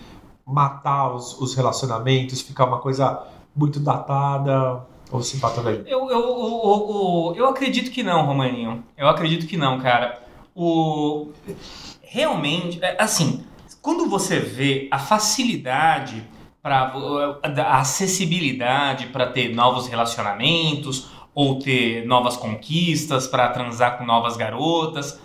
[0.47, 5.85] matar os, os relacionamentos, ficar uma coisa muito datada, ou se empata velho?
[5.87, 8.85] Eu, eu, eu, eu, eu acredito que não, Romaninho.
[8.97, 10.23] Eu acredito que não, cara.
[10.55, 11.29] O...
[12.03, 13.45] Realmente, é, assim,
[13.81, 16.27] quando você vê a facilidade
[16.65, 16.95] para
[17.59, 25.21] a acessibilidade para ter novos relacionamentos ou ter novas conquistas para transar com novas garotas,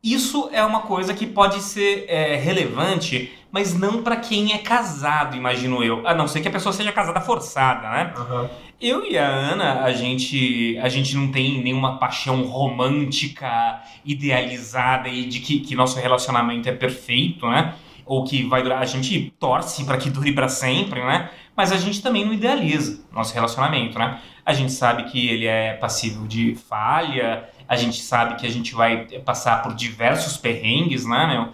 [0.00, 5.36] isso é uma coisa que pode ser é, relevante, mas não para quem é casado,
[5.36, 6.06] imagino eu.
[6.06, 8.14] A não ser que a pessoa seja casada forçada, né?
[8.16, 8.48] Aham.
[8.80, 15.24] Eu e a Ana, a gente, a gente não tem nenhuma paixão romântica, idealizada e
[15.24, 17.74] de que, que nosso relacionamento é perfeito, né?
[18.08, 18.82] Ou que vai durar.
[18.82, 21.30] A gente torce para que dure para sempre, né?
[21.56, 24.20] Mas a gente também não idealiza nosso relacionamento, né?
[24.44, 28.74] A gente sabe que ele é passível de falha, a gente sabe que a gente
[28.74, 31.48] vai passar por diversos perrengues, né, meu?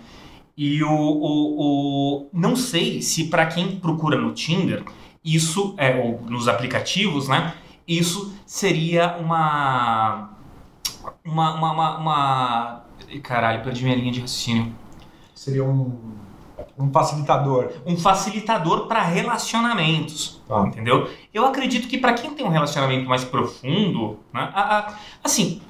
[0.56, 4.84] E o, o, o não sei se para quem procura no Tinder
[5.24, 7.54] isso é ou nos aplicativos, né?
[7.88, 10.30] Isso seria uma
[11.24, 12.84] uma uma, uma, uma...
[13.22, 14.74] caralho, perdi minha linha de raciocínio.
[15.34, 15.98] Seria um,
[16.78, 17.70] um facilitador.
[17.86, 20.60] Um facilitador para relacionamentos, Tá.
[20.66, 21.08] entendeu?
[21.32, 24.50] Eu acredito que para quem tem um relacionamento mais profundo, né?
[24.54, 25.60] a- a- assim,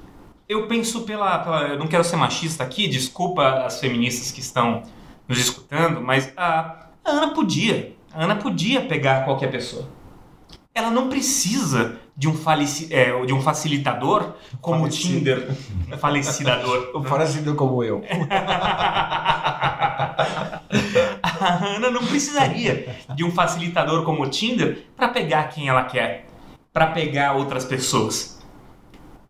[0.49, 1.63] eu penso pela, pela.
[1.69, 4.83] Eu não quero ser machista aqui, desculpa as feministas que estão
[5.29, 7.95] nos escutando, mas a, a Ana podia.
[8.13, 9.89] A Ana podia pegar qualquer pessoa.
[10.75, 12.37] Ela não precisa de um,
[12.91, 15.09] é, de um facilitador como Falecido.
[15.09, 15.57] o Tinder.
[15.99, 16.91] Falicidador.
[16.95, 18.03] Um parecido como eu.
[21.75, 26.27] Ana não precisaria de um facilitador como o Tinder para pegar quem ela quer,
[26.73, 28.35] para pegar outras pessoas.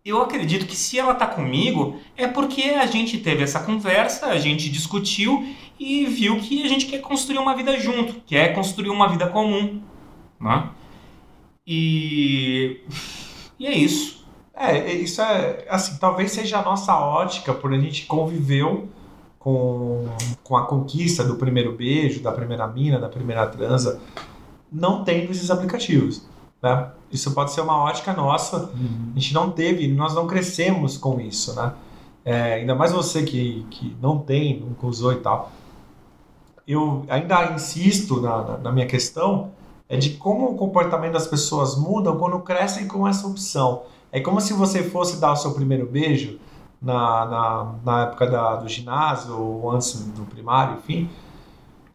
[0.05, 4.39] Eu acredito que se ela tá comigo é porque a gente teve essa conversa, a
[4.39, 9.09] gente discutiu e viu que a gente quer construir uma vida junto, quer construir uma
[9.09, 9.83] vida comum,
[10.39, 10.69] né?
[11.67, 12.83] E
[13.59, 14.25] e é isso.
[14.57, 18.89] É, isso é, assim, talvez seja a nossa ótica, por a gente conviveu
[19.45, 20.07] com,
[20.43, 24.01] com a conquista do primeiro beijo, da primeira mina, da primeira transa,
[24.73, 26.27] não tendo esses aplicativos,
[26.63, 26.89] né?
[27.13, 28.71] Isso pode ser uma ótica nossa,
[29.15, 31.75] a gente não teve, nós não crescemos com isso, né?
[32.25, 35.53] É, ainda mais você que, que não tem, nunca usou e tal.
[36.67, 39.51] Eu ainda insisto na, na, na minha questão,
[39.91, 43.83] é de como o comportamento das pessoas mudam quando crescem com essa opção.
[44.11, 46.39] É como se você fosse dar o seu primeiro beijo
[46.85, 51.09] na, na, na época da, do ginásio ou antes do primário, enfim,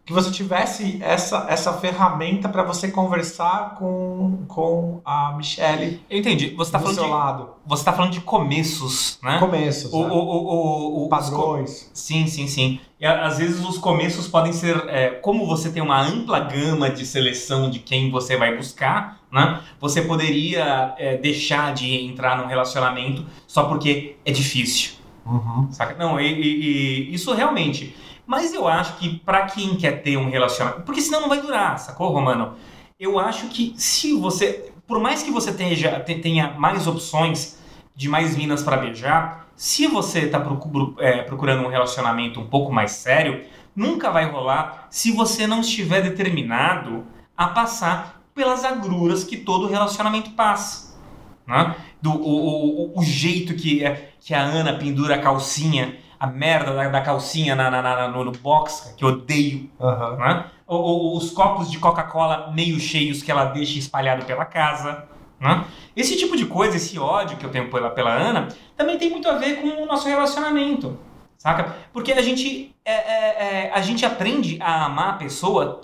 [0.05, 6.49] que você tivesse essa, essa ferramenta para você conversar com, com a Michelle Eu entendi.
[6.55, 7.49] Você tá do falando seu de, lado.
[7.63, 9.37] você tá falando de começos, né?
[9.37, 10.09] Começos, O, né?
[10.09, 11.91] o, o, o, padrões.
[11.93, 12.79] Sim, sim, sim.
[12.99, 17.05] E às vezes os começos podem ser, é, como você tem uma ampla gama de
[17.05, 19.61] seleção de quem você vai buscar, né?
[19.79, 24.93] Você poderia é, deixar de entrar num relacionamento só porque é difícil,
[25.25, 25.67] Uhum.
[25.71, 25.95] saca?
[25.95, 27.95] Não, e, e- e isso realmente.
[28.25, 31.77] Mas eu acho que pra quem quer ter um relacionamento, porque senão não vai durar,
[31.79, 32.53] sacou, Romano?
[32.99, 37.57] Eu acho que se você, por mais que você tenha, te- tenha mais opções
[37.95, 42.71] de mais minas pra beijar, se você tá procu- é, procurando um relacionamento um pouco
[42.71, 43.43] mais sério,
[43.75, 47.05] nunca vai rolar se você não estiver determinado
[47.37, 50.89] a passar pelas agruras que todo relacionamento passa.
[51.47, 51.75] né?
[52.01, 56.73] Do, o, o, o jeito que, é- que a Ana pendura a calcinha, a merda
[56.73, 60.15] da, da calcinha na, na- na- no, no box, que eu odeio, Aham.
[60.17, 60.45] né?
[60.67, 65.05] Os copos de Coca-Cola meio cheios que ela deixa espalhado pela casa,
[65.39, 65.65] né?
[65.95, 69.27] Esse tipo de coisa, esse ódio que eu tenho pela, pela Ana, também tem muito
[69.27, 70.97] a ver com o nosso relacionamento,
[71.37, 71.75] saca?
[71.91, 75.81] Porque a gente, é, é, é, a gente aprende a amar a pessoa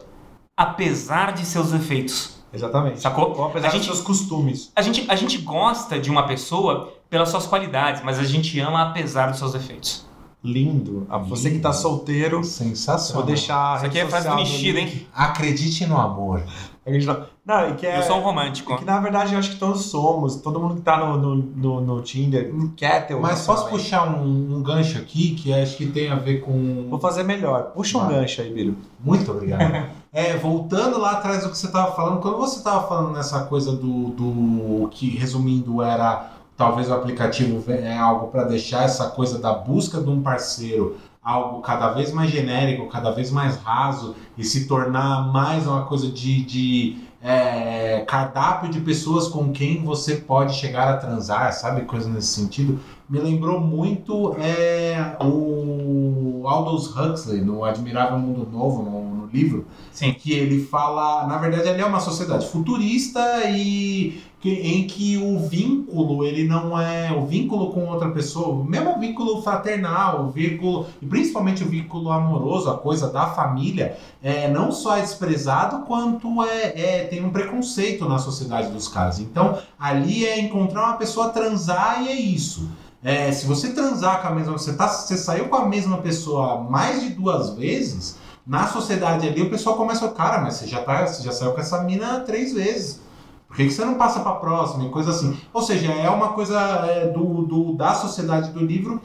[0.55, 2.99] apesar de seus defeitos, Exatamente.
[3.01, 3.35] sacou?
[3.37, 4.71] Ou apesar A dos gente- seus costumes.
[4.75, 8.81] A gente, a gente gosta de uma pessoa pelas suas qualidades, mas a gente ama
[8.89, 10.05] apesar dos seus defeitos.
[10.43, 11.07] Lindo.
[11.27, 13.23] Você que tá solteiro, Sensacional.
[13.23, 13.77] vou deixar.
[13.77, 14.93] Isso aqui é frase do social Nishida, link.
[14.93, 15.07] hein?
[15.13, 16.43] Acredite no amor.
[16.85, 18.77] Não, não, e que é, Eu sou um e romântico.
[18.77, 20.35] que na verdade eu acho que todos somos.
[20.35, 24.07] Todo mundo que tá no, no, no, no Tinder quer ter um Mas posso puxar
[24.07, 26.85] um, um gancho aqui que acho que tem a ver com.
[26.91, 27.71] Vou fazer melhor.
[27.73, 28.77] Puxa um gancho aí, Biro.
[29.03, 29.87] Muito obrigado.
[30.15, 33.73] É, voltando lá atrás do que você estava falando, quando você estava falando nessa coisa
[33.73, 39.51] do, do que, resumindo, era talvez o aplicativo é algo para deixar essa coisa da
[39.51, 44.69] busca de um parceiro algo cada vez mais genérico, cada vez mais raso e se
[44.69, 50.87] tornar mais uma coisa de, de é, cardápio de pessoas com quem você pode chegar
[50.87, 51.81] a transar, sabe?
[51.81, 52.79] Coisa nesse sentido.
[53.07, 60.13] Me lembrou muito é, o Aldous Huxley, no Admirável Mundo Novo, no, no livro, Sim.
[60.13, 65.39] que ele fala, na verdade, ele é uma sociedade futurista e que- em que o
[65.39, 70.85] vínculo, ele não é o vínculo com outra pessoa, mesmo o vínculo fraternal, o vínculo,
[71.01, 76.43] e principalmente o vínculo amoroso, a coisa da família, é, não só é desprezado, quanto
[76.43, 79.19] é, é- tem um preconceito na sociedade dos caras.
[79.19, 82.67] Então, ali é encontrar uma pessoa transar e é isso.
[83.05, 86.59] É, se você transar com a mesma, você, tá, você saiu com a mesma pessoa
[86.61, 90.81] mais de duas vezes, na sociedade ali o pessoal começa a cara, mas você já,
[90.81, 92.99] tá, você já saiu com essa mina três vezes.
[93.47, 95.37] Por que, que você não passa pra próxima e coisa assim?
[95.53, 98.99] Ou seja, é uma coisa é, do, do- da sociedade do livro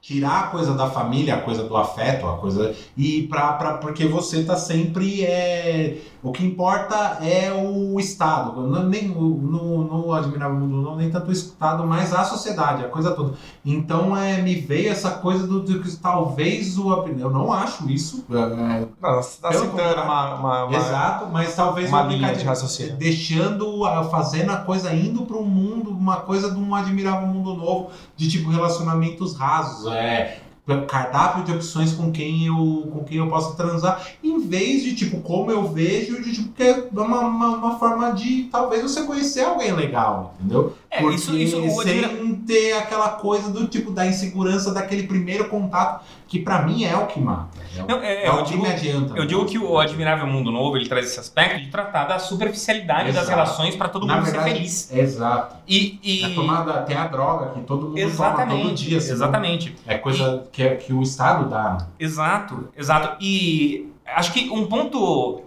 [0.00, 4.06] tirar a coisa da família, a coisa do afeto, a coisa e para pra, porque
[4.06, 10.12] você tá sempre é o que importa é o estado, não, nem o- no, no
[10.12, 13.34] admirável mundo não nem tanto o estado, mas a sociedade, a coisa toda.
[13.64, 18.24] Então é me veio essa coisa do, do que talvez o eu não acho isso,
[18.30, 20.02] é, Não, você tá Pelo citando contrário.
[20.04, 22.96] uma, uma, uma- Exato, mas talvez uma o linha de raciocínio.
[22.96, 27.54] deixando, a- fazendo a coisa indo para um mundo, uma coisa de um admirável mundo
[27.54, 30.40] novo, de tipo relacionamentos rasos, é
[30.86, 35.20] cardápio de opções com quem eu com quem eu posso transar, em vez de tipo
[35.20, 39.42] como eu vejo, de tipo que é uma, uma, uma forma de talvez você conhecer
[39.42, 40.74] alguém legal, entendeu?
[40.90, 46.04] É, Porque isso, isso sem ter aquela coisa do tipo da insegurança daquele primeiro contato,
[46.28, 47.56] que pra mim é o que mata.
[47.76, 49.14] É o, Não, é, é o que digo- me adianta.
[49.16, 53.12] Eu digo que o Admirável Mundo Novo ele traz esse aspecto de tratar da superficialidade
[53.12, 53.30] das Exato.
[53.30, 54.92] relações para todo Na mundo verdade, ser feliz.
[54.92, 55.56] Exato.
[55.68, 56.24] E, e...
[56.24, 59.00] É tomada até a droga que todo mundo toma Exatamente, todo dia.
[59.00, 59.76] senão exatamente.
[59.86, 61.72] É coisa que, é- que o Estado dá.
[61.74, 61.86] né?
[61.98, 63.16] Exato, exato.
[63.20, 65.42] E acho que um ponto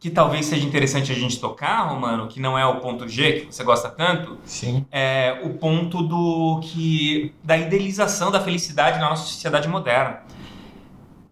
[0.00, 3.54] que talvez seja interessante a gente tocar, Romano, que não é o ponto G que
[3.54, 4.86] você gosta tanto, Sim.
[4.92, 10.20] é o ponto do que da idealização da felicidade na nossa sociedade moderna.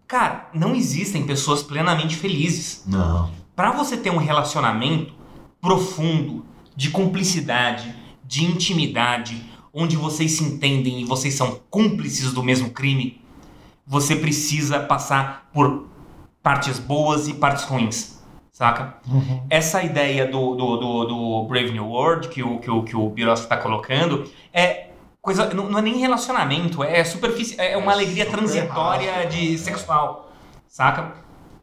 [0.05, 2.83] Cara, não existem pessoas plenamente felizes.
[2.85, 3.31] Não.
[3.55, 5.13] Para você ter um relacionamento
[5.61, 12.69] profundo, de cumplicidade, de intimidade, onde vocês se entendem e vocês são cúmplices do mesmo
[12.69, 13.21] crime,
[13.85, 15.87] você precisa passar por
[16.43, 18.16] partes boas e partes ruins,
[18.57, 18.95] saca?
[19.51, 23.07] Essa ideia do, do, do, do Brave New World que o, que o, que o
[23.07, 24.87] Biros está colocando é
[25.21, 25.53] coisa.
[25.53, 29.27] Não, não é nem relacionamento, é superfície, é uma É alegria transitória raso.
[29.27, 30.31] de sexual,
[30.67, 31.13] saca?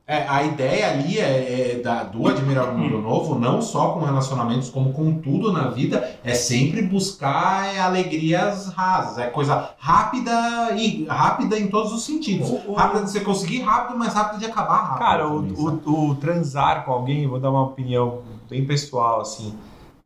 [0.06, 4.68] É, a ideia ali é, é da, do Admirável Mundo Novo, não só com relacionamentos,
[4.68, 9.16] como com tudo na vida, é sempre buscar é, alegrias rasas.
[9.16, 12.50] É coisa rápida e rápida em todos os sentidos.
[12.50, 14.98] O- o- Rápida de você conseguir rápido, mas rápido de acabar rápido.
[14.98, 19.54] Cara, o, também, o, o transar com alguém, vou dar uma opinião bem pessoal, assim.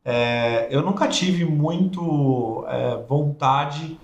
[0.05, 3.99] É, eu nunca tive muito é, vontade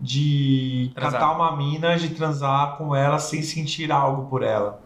[0.00, 1.20] de Transar.
[1.20, 4.80] catar uma mina, de transar com ela sem sentir algo por ela.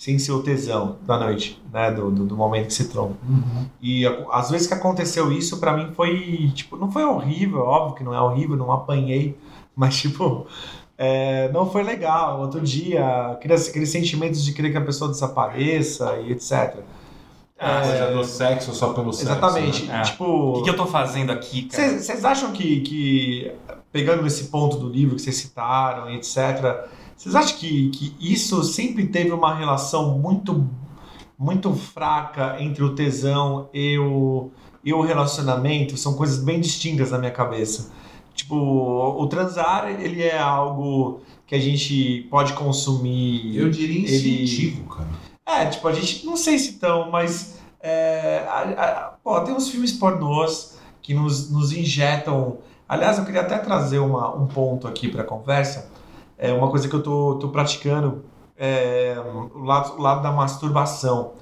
[0.00, 1.90] Sem ser o tesão da noite, né?
[1.90, 3.18] Do, do, do momento que se tromba.
[3.28, 3.66] Uhum.
[3.82, 8.02] E às vezes que aconteceu isso, pra mim foi, tipo, não foi horrível, óbvio que
[8.02, 9.36] não é horrível, não apanhei,
[9.76, 10.46] mas, tipo,
[10.96, 12.40] é, não foi legal.
[12.40, 16.76] Outro dia, aqueles, aqueles sentimentos de querer que a pessoa desapareça e etc.
[17.58, 19.30] Ah, coisa do sexo só pelo sexo.
[19.32, 19.84] Exatamente.
[19.84, 19.98] né?
[19.98, 20.02] É.
[20.02, 21.98] Tipo, O que, que eu tô fazendo aqui, cara?
[21.98, 23.52] vocês acham que, que,
[23.92, 26.88] pegando esse ponto do livro que vocês citaram e etc.,
[27.20, 30.66] vocês acham que, que isso sempre teve uma relação muito,
[31.38, 34.50] muito fraca entre o tesão e, o,
[34.82, 37.92] e o relacionamento são coisas bem distintas na minha cabeça.
[38.34, 43.54] Tipo, o transar, ele é algo que a gente pode consumir.
[43.54, 45.08] Eu diria Ele- instintivo, cara.
[45.44, 47.58] É, tipo, a gente não sei se tão, mas.
[47.82, 52.58] É, a- a- pô, tem uns filmes pornôs que nos, nos injetam.
[52.88, 55.90] Aliás, eu queria até trazer uma, um ponto aqui para conversa.
[56.42, 58.24] É uma coisa que eu tô, tô praticando.
[58.56, 59.14] É,
[59.54, 61.32] o, lado, o lado da masturbação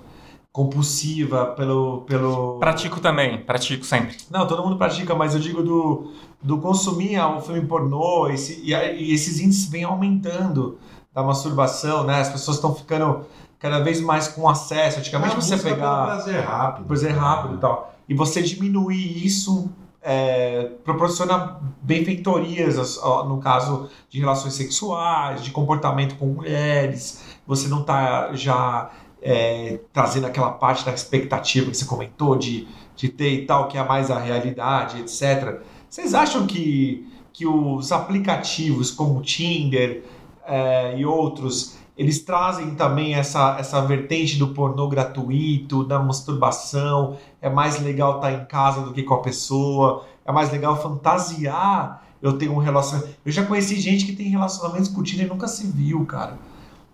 [0.52, 2.02] compulsiva pelo.
[2.02, 2.58] pelo...
[2.58, 4.16] Pratico também, pratico sempre.
[4.30, 8.74] Não, todo mundo pratica, mas eu digo do, do consumir um filme pornô esse, e,
[8.74, 10.78] a- e esses índices vêm aumentando
[11.14, 12.20] da masturbação, né?
[12.20, 13.20] As pessoas estão ficando
[13.58, 14.98] cada vez mais com acesso.
[14.98, 16.86] Antigamente Ah, você pelo pegar prazer rápido.
[16.86, 19.70] prazer rápido e tal, e você diminuir isso
[20.10, 27.22] é, proporciona benfeitorias, no caso de relações sexuais, de comportamento com mulheres.
[27.46, 28.90] Você não tá já
[29.20, 33.76] é, trazendo aquela parte da expectativa que você comentou de, de ter e tal, que
[33.76, 35.60] é mais a realidade, etc.
[35.90, 40.04] Vocês acham que, que os aplicativos como Tinder
[40.46, 47.16] é, e outros, eles trazem também essa, essa vertente do pornô gratuito, da masturbação?
[47.42, 50.06] É mais legal estar em casa do que com a pessoa?
[50.24, 52.04] É mais legal fantasiar?
[52.22, 53.16] Eu tenho um relacionamento.
[53.26, 56.38] Eu já conheci gente que tem relacionamentos com Tinder e nunca se viu, cara.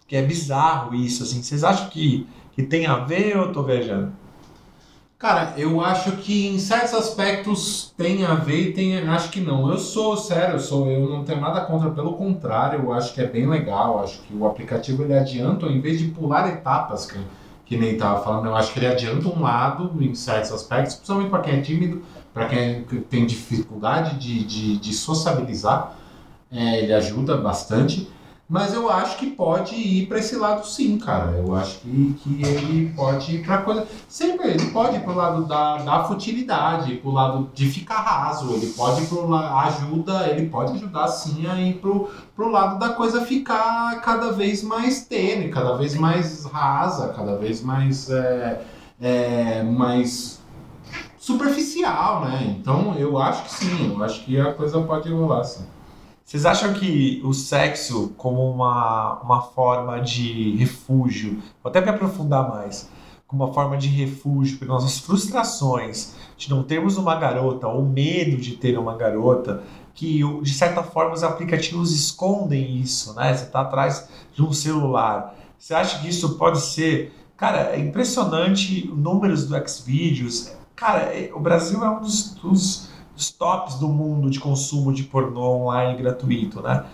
[0.09, 1.43] Que é bizarro isso, assim.
[1.43, 4.11] Vocês acham que, que tem a ver ou eu tô viajando?
[5.19, 9.71] Cara, eu acho que em certos aspectos tem a ver e tem, acho que não.
[9.71, 13.21] Eu sou sério, eu sou, eu não tenho nada contra, pelo contrário, eu acho que
[13.21, 14.03] é bem legal.
[14.03, 17.19] Acho que o aplicativo ele adianta, ao invés de pular etapas, que,
[17.65, 21.31] que nem tava falando, eu acho que ele adianta um lado em certos aspectos, principalmente
[21.31, 22.03] para quem é tímido,
[22.35, 25.97] para quem tem dificuldade de, de, de sociabilizar,
[26.53, 28.09] é, ele ajuda bastante.
[28.47, 31.31] Mas eu acho que pode ir para esse lado sim, cara.
[31.33, 33.87] Eu acho que, que ele pode ir para coisa.
[34.07, 38.67] Sempre ele pode ir pro lado da, da futilidade, pro lado de ficar raso, ele
[38.67, 39.35] pode ir pro.
[39.35, 44.63] Ajuda, ele pode ajudar sim a ir pro, pro lado da coisa ficar cada vez
[44.63, 48.11] mais tênue, cada vez mais rasa, cada vez mais.
[48.11, 48.63] É,
[49.01, 50.41] é, mais
[51.19, 52.57] superficial, né?
[52.59, 55.65] Então eu acho que sim, eu acho que a coisa pode rolar sim.
[56.25, 62.49] Vocês acham que o sexo, como uma, uma forma de refúgio, vou até me aprofundar
[62.49, 62.89] mais,
[63.27, 68.39] como uma forma de refúgio para nossas frustrações de não termos uma garota ou medo
[68.39, 69.63] de ter uma garota,
[69.95, 73.35] que de certa forma os aplicativos escondem isso, né?
[73.35, 75.35] Você está atrás de um celular.
[75.59, 77.15] Você acha que isso pode ser.
[77.37, 80.53] Cara, é impressionante os números do Xvideos.
[80.75, 85.05] Cara, é- o Brasil é um dos- dos dos tops do mundo de consumo de
[85.05, 86.85] pornô online gratuito, né?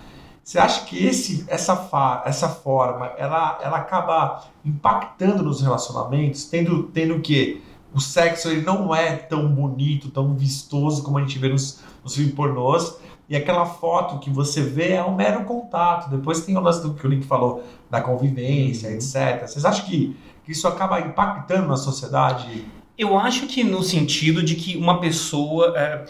[0.42, 6.84] Você acha que esse, essa, fa, essa forma, ela, ela acaba impactando nos relacionamentos, tendo,
[6.84, 7.62] tendo que
[7.94, 12.14] o sexo ele não é tão bonito, tão vistoso como a gente vê nos, nos
[12.14, 12.98] filmes pornôs,
[13.28, 16.10] e aquela foto que você vê é um mero contato.
[16.10, 18.96] Depois tem o lance do que o Link falou, da convivência, Uhum.
[18.96, 19.46] etc.
[19.46, 22.66] Vocês acham que, que isso acaba impactando na sociedade?
[22.98, 25.74] Eu acho que no sentido de que uma pessoa.
[25.76, 26.04] é,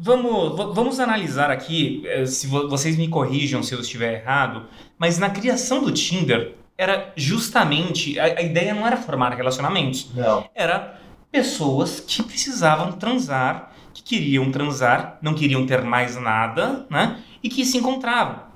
[0.00, 4.64] vamos, vamos analisar aqui, é, se vo- vocês me corrijam se eu estiver errado,
[4.98, 8.18] mas na criação do Tinder era justamente.
[8.18, 10.48] A, a ideia não era formar relacionamentos, Não.
[10.54, 10.98] era
[11.30, 17.18] pessoas que precisavam transar, que queriam transar, não queriam ter mais nada, né?
[17.42, 18.51] E que se encontravam.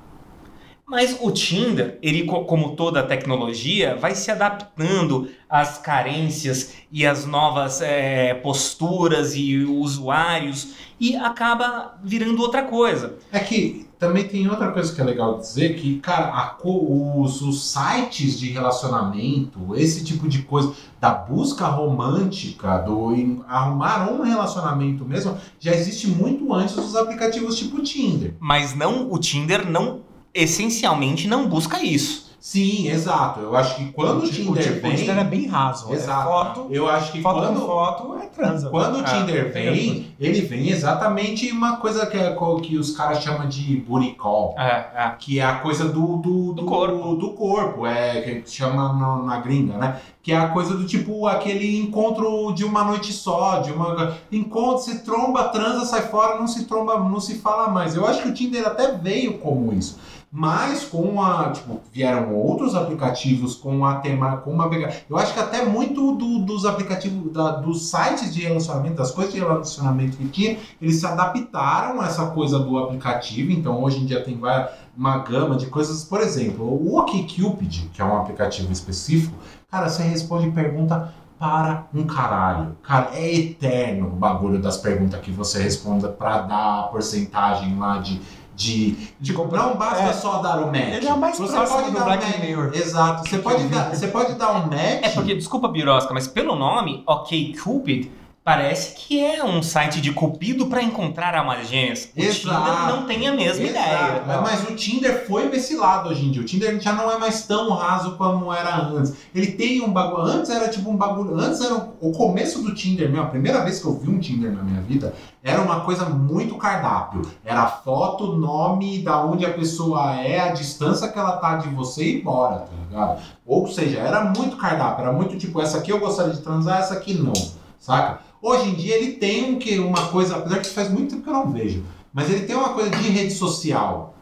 [0.88, 7.04] Mas o Tinder, ele co- como toda a tecnologia, vai se adaptando às carências e
[7.04, 13.16] às novas eh, posturas e usuários e acaba virando outra coisa.
[13.32, 17.68] É que também tem outra coisa que é legal dizer, que, cara, a os, os
[17.72, 25.04] sites de relacionamento, esse tipo de coisa, da busca romântica, do em- arrumar um relacionamento
[25.04, 28.34] mesmo, já existe muito antes dos aplicativos tipo Tinder.
[28.38, 30.00] Mas não, o Tinder não
[30.42, 32.26] essencialmente não busca isso.
[32.38, 33.40] Sim, exato.
[33.40, 34.92] Eu acho que quando o, tipo- Tinder tipo, vem...
[34.94, 35.92] o Tinder é bem raso.
[35.92, 36.20] Exato.
[36.20, 37.60] É foto, Eu acho que foto quando...
[37.66, 38.70] foto é transa.
[38.70, 42.92] Quando o Ah, Tinder as vem, ele vem exatamente uma coisa que, é, que os
[42.96, 44.54] caras chamam de booty call.
[44.56, 45.14] É, é.
[45.18, 47.16] Que é a coisa do, do, Do corpo.
[47.16, 50.00] do corpo, é, que chama na, na gringa, né?
[50.22, 54.16] Que é a coisa do tipo aquele encontro de uma noite só, de uma.
[54.30, 57.96] Encontro, se tromba, transa, sai fora, não se tromba, não se fala mais.
[57.96, 59.98] Eu acho que o Tinder até veio como isso.
[60.30, 61.50] Mas com a.
[61.50, 64.36] Tipo, vieram outros aplicativos com a tema.
[64.38, 64.68] Com uma
[65.08, 69.32] Eu acho que até muito do- dos aplicativos, da- dos sites de relacionamento, das coisas
[69.32, 73.50] de relacionamento que eles se adaptaram a essa coisa do aplicativo.
[73.52, 76.04] Então hoje em dia tem vai- uma gama de coisas.
[76.04, 79.34] Por exemplo, o OkCupid, que é um aplicativo específico,
[79.70, 82.76] cara, você responde pergunta para um caralho.
[82.82, 87.98] Cara, é eterno o bagulho das perguntas que você responda pra dar a porcentagem lá
[87.98, 88.20] de.
[88.56, 90.12] De, de não basta É.
[90.14, 90.94] só dar o match.
[90.94, 92.40] Ele é mais você pode do dar um Black match.
[92.40, 92.70] Mirror.
[92.74, 93.28] Exato.
[93.28, 95.00] Você pode, dar, você pode dar um match.
[95.02, 98.10] É porque, desculpa, Birosca, mas pelo nome, OK Cupid,
[98.46, 102.08] parece que é um site de cupido pra encontrar almas gêmeas.
[102.16, 102.38] O Exato.
[102.38, 103.70] Tinder não tem a mesma Exato.
[103.70, 104.22] ideia.
[104.24, 106.42] É, Mas o Tinder foi pra esse lado hoje em dia.
[106.42, 109.14] O Tinder já não é mais tão raso como era antes.
[109.34, 110.22] Ele tem um bagulho.
[110.22, 111.36] Antes era tipo um bagulho.
[111.36, 113.24] Antes era o começo do Tinder mesmo.
[113.26, 116.54] A primeira vez que eu vi um Tinder na minha vida era uma coisa muito
[116.54, 117.22] cardápio.
[117.44, 122.04] Era foto, nome, da onde a pessoa é, a distância que ela tá de você
[122.10, 123.20] e bora, tá ligado?
[123.44, 125.02] Ou seja, era muito cardápio.
[125.02, 127.32] Era muito tipo, essa aqui eu gostaria de transar, essa aqui não.
[127.80, 128.25] Saca?
[128.46, 131.28] Hoje em dia ele tem um que uma coisa, apesar que faz muito tempo que
[131.28, 131.82] eu não vejo,
[132.12, 134.15] mas ele tem uma coisa de rede social.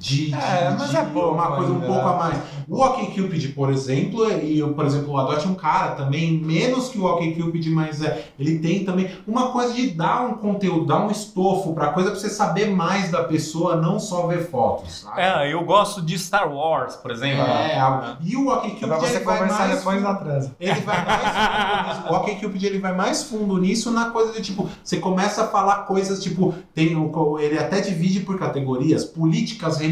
[0.00, 2.38] De, É, de- mas de é pouco uma coisa um pouco a mais.
[2.66, 6.98] O OkCupid, por exemplo, e eu, por exemplo, o Adote um cara também, menos que
[6.98, 11.10] o OkCupid, mas é, ele tem também uma coisa de dar um conteúdo, dar um
[11.10, 15.00] estofo pra coisa pra você saber mais da pessoa, não só ver fotos.
[15.00, 15.20] sabe?
[15.20, 17.42] É, eu gosto de Star Wars, por exemplo.
[17.44, 20.56] É, algo- e o É OkCupid pra você ele vai conversar mais depois da transa.
[20.58, 22.02] ele vai mais fundo nisso.
[22.08, 25.80] O OkCupid ele vai mais fundo nisso na coisa de tipo, você começa a falar
[25.84, 29.89] coisas tipo, tem o, ele até divide por categorias, políticas, religiosas,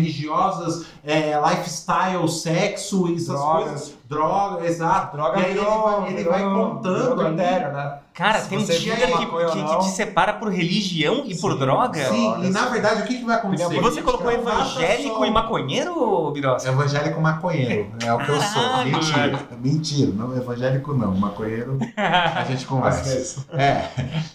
[1.05, 3.63] é, lifestyle, sexo, essas Drogas.
[3.65, 5.17] coisas, droga, exato.
[5.17, 7.37] Droga e aí virou, ele vai, ele vai virou- contando virou ali.
[7.73, 7.99] né?
[8.19, 11.53] Cara, Se tem um Tinder fuma que, que- que te separa por religião e por
[11.53, 11.59] Sim.
[11.61, 12.05] droga.
[12.09, 13.73] Sim, e na verdade o que, que vai acontecer?
[13.73, 16.69] E você colocou evangélico e maconheiro, Birosca?
[16.69, 18.61] Evangélico maconheiro, é o que eu sou.
[18.61, 23.47] Caralho, Mentira, mentira, não evangélico não, maconheiro a gente conversa.
[23.53, 23.85] É,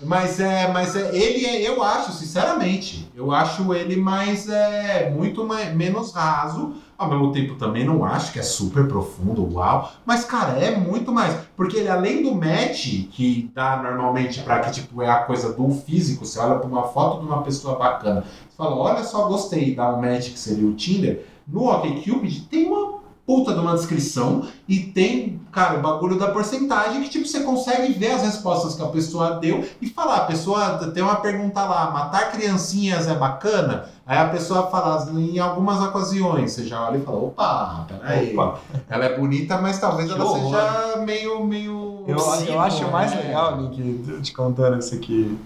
[0.01, 5.43] mas é, mas é, ele é, eu acho, sinceramente, eu acho ele mais é muito
[5.45, 6.75] mais, menos raso.
[7.03, 9.91] Ao mesmo tempo também não acho que é super profundo, uau.
[10.05, 14.71] Mas cara, é muito mais, porque ele além do match que dá normalmente pra que
[14.71, 18.21] tipo é a coisa do físico, você olha pra uma foto de uma pessoa bacana,
[18.21, 21.25] você fala, olha só, gostei, dá um match que seria o Tinder.
[21.45, 22.92] No OkCupid tem uma
[23.25, 27.93] puta de uma descrição e tem, cara, o bagulho da porcentagem que, tipo, você consegue
[27.93, 30.17] ver as respostas que a pessoa deu e falar.
[30.17, 33.85] A pessoa tem uma pergunta lá, matar criancinhas é bacana?
[34.05, 38.33] Aí a pessoa fala, em algumas ocasiões, você já olha e fala, opa, peraí.
[38.33, 38.59] Opa.
[38.89, 40.55] Ela é bonita, mas talvez Que ela horror.
[40.55, 42.03] seja meio, meio...
[42.05, 43.21] Eu, Possível, eu acho mais né?
[43.21, 45.37] legal, Nick, te contando isso aqui,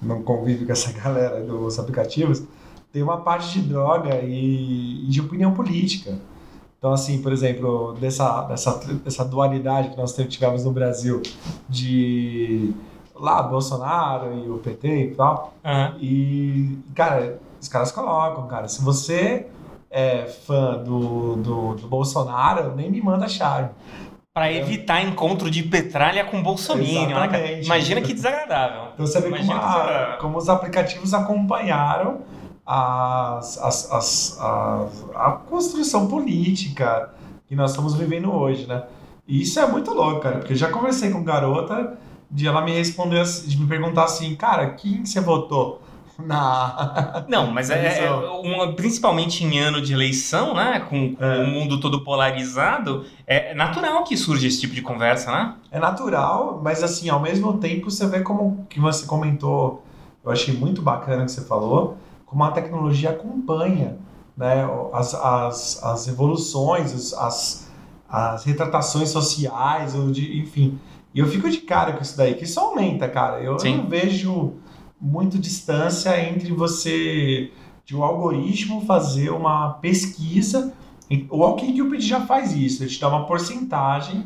[0.00, 2.42] não convive com essa galera dos aplicativos,
[2.90, 6.16] tem uma parte de droga e, e de opinião política.
[6.78, 11.20] Então, assim, por exemplo, dessa, dessa, dessa dualidade que nós tivemos no Brasil
[11.68, 12.72] de
[13.14, 15.96] lá, Bolsonaro e o PT e tal, Aham.
[16.00, 19.46] e, cara, os caras colocam, cara, se você
[19.90, 23.70] é fã do, do, do Bolsonaro, nem me manda chave.
[24.32, 27.52] Pra evitar encontro de petralha com Bolsonaro, né, cara?
[27.60, 28.82] Imagina que desagradável.
[28.94, 32.20] Então você vê como, a- como os aplicativos acompanharam
[32.68, 34.38] as, as, as-
[35.14, 37.10] a construção política
[37.48, 38.82] que nós estamos vivendo hoje, né?
[39.26, 41.96] E isso é muito louco, cara, porque eu já conversei com garota
[42.30, 45.80] de ela me responder, de me perguntar assim, cara, quem você votou?
[46.18, 47.24] Na.
[47.28, 48.40] Não, mas é, é Eleição.
[48.42, 50.80] uma- principalmente em ano de eleição, né?
[50.80, 51.44] Com, com É.
[51.44, 55.54] o mundo todo polarizado, é natural que surja esse tipo de conversa, né?
[55.70, 59.82] É natural, mas assim, ao mesmo tempo você vê como que você comentou,
[60.24, 61.96] eu achei muito bacana que você falou,
[62.28, 63.98] como a tecnologia acompanha
[64.36, 67.68] né, as, as, as evoluções, as-
[68.08, 70.78] as, retratações sociais, ou de, enfim.
[71.14, 73.40] E eu fico de cara com isso daí, que isso aumenta, cara.
[73.40, 73.78] Eu Sim.
[73.78, 74.54] não vejo
[75.00, 77.50] muito distância entre você,
[77.84, 80.72] de um algoritmo fazer uma pesquisa.
[81.30, 84.24] O OkCupid já faz isso, ele te dá uma porcentagem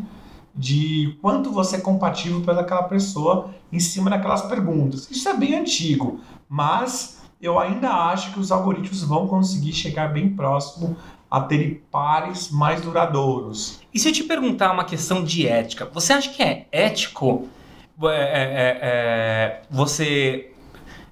[0.54, 5.10] de quanto você é compatível pelaquela pessoa em cima daquelas perguntas.
[5.10, 10.28] Isso é bem antigo, mas eu ainda acho que os algoritmos vão conseguir chegar bem
[10.30, 10.96] próximo
[11.28, 13.80] a terem pares mais duradouros.
[13.92, 17.48] E se eu te perguntar uma questão de ética, você acha que é ético
[18.04, 20.48] é, é, é, é, você.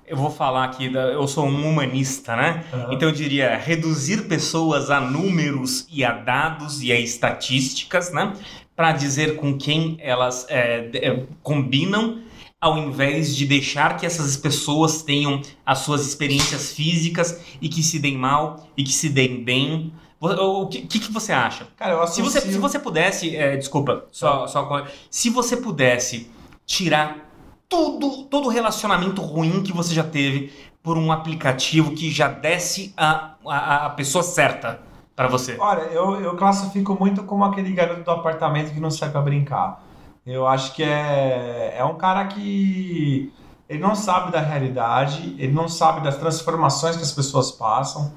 [0.07, 2.65] Eu vou falar aqui, da- eu sou um humanista, né?
[2.91, 8.33] Então eu diria reduzir pessoas a números e a dados e a estatísticas, né?
[8.75, 12.19] Para dizer com quem elas é, é, combinam,
[12.61, 17.99] ao invés de deixar que essas pessoas tenham as suas experiências físicas e que se
[17.99, 19.93] deem mal e que se deem bem.
[20.21, 21.67] O, que, que, que você acha?
[21.77, 25.57] Cara, eu Se você, associo- se você pudesse, é, desculpa, só, só co- se você
[25.57, 26.31] pudesse
[26.67, 27.31] tirar
[27.67, 30.53] tudo, todo o relacionamento ruim que você já teve
[30.83, 34.83] por um aplicativo que já desse a, a, a pessoa certa
[35.17, 35.57] pra você.
[35.59, 39.83] Olha, eu, eu classifico muito como aquele garoto do apartamento que não sai pra brincar.
[40.27, 43.33] Eu acho que é, é um cara que
[43.69, 48.13] ele não sabe da realidade, ele não sabe das transformações que as pessoas passam.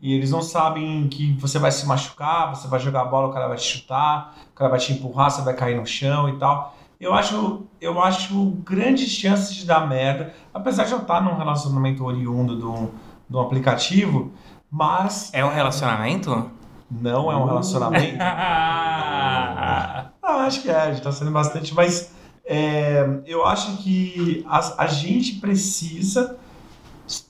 [0.00, 3.32] E eles não sabem que você vai se machucar, você vai jogar a bola, o
[3.32, 6.38] cara vai te chutar, o cara vai te empurrar, você vai cair no chão e
[6.38, 6.76] tal.
[7.00, 12.04] Eu acho, eu acho grandes chances de dar merda, apesar de eu estar num relacionamento
[12.04, 12.90] oriundo de um,
[13.28, 14.32] de um aplicativo,
[14.70, 16.50] mas É um relacionamento?
[16.90, 18.18] não é um relacionamento.
[20.24, 22.10] Não, acho que é, a gente tá sendo bastante, mas
[22.46, 26.36] é, eu acho que a, a gente precisa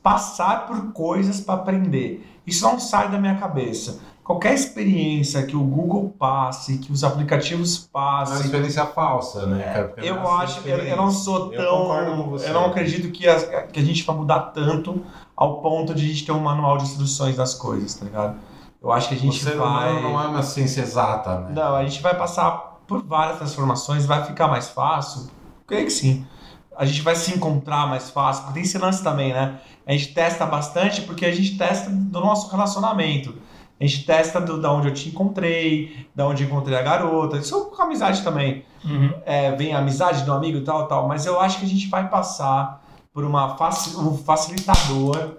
[0.03, 2.25] passar por coisas para aprender.
[2.47, 4.01] Isso não sai da minha cabeça.
[4.23, 9.63] Qualquer experiência que o Google passe, que os aplicativos É uma passem, experiência falsa, né,
[9.65, 9.89] cara?
[9.89, 11.69] Porque eu não é uma acho que eu, eu não sou experiência.
[11.69, 12.31] Eu concordo com tão.
[12.31, 12.49] você.
[12.49, 15.05] Eu não acredito que, as- que a gente vai mudar tanto
[15.37, 18.37] ao ponto de a gente ter um manual de instruções das coisas, tá ligado?
[18.83, 19.91] Eu acho que a gente ser vai.
[19.93, 21.51] humano não é uma ciência exata, né?
[21.55, 25.31] Não, a gente vai passar por várias transformações, vai ficar mais fácil?
[25.67, 26.27] Creio que sim.
[26.77, 29.59] A gente vai se encontrar mais fácil, porque tem esse lance também, né?
[29.87, 33.35] A gente testa bastante porque a gente testa do nosso relacionamento.
[33.81, 37.37] A gente testa do, da onde eu te encontrei, da onde eu encontrei a garota.
[37.37, 38.65] Isso com amizade também.
[38.85, 39.13] uhum.
[39.25, 41.07] É, vem a amizade do amigo e tal, tal.
[41.09, 42.83] Mas eu acho que a gente vai passar
[43.13, 45.35] por uma faci um facilitador.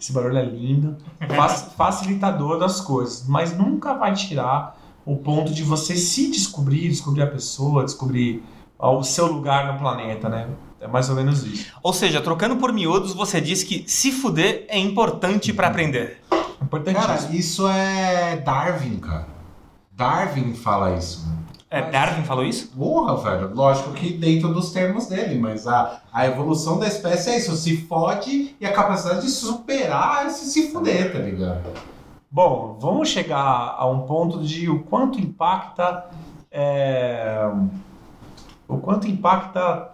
[0.00, 0.96] Esse barulho é lindo.
[1.36, 3.26] Fac- facilitador das coisas.
[3.28, 4.78] Mas nunca vai tirar
[5.12, 8.44] o ponto de você se descobrir, descobrir a pessoa, descobrir
[8.78, 10.46] ó, o seu lugar no planeta, né?
[10.80, 11.66] É mais ou menos isso.
[11.82, 16.22] Ou seja, trocando por miúdos, você disse que se fuder é importante pra aprender.
[16.62, 17.06] Importantíssimo.
[17.06, 19.26] Cara, isso é Darwin, cara.
[19.92, 21.26] Darwin fala isso.
[21.26, 21.40] mano.
[21.68, 22.68] É, Darwin falou isso?
[22.68, 23.54] Porra, velho.
[23.54, 27.54] Lógico que dentro dos termos dele, mas a, a evolução da espécie é isso.
[27.56, 31.62] Se fode e a capacidade de superar é se se fuder, tá ligado?
[32.32, 36.08] Bom, vamos chegar a um ponto de o quanto impacta
[36.50, 37.44] é,
[38.68, 39.90] o quanto impacta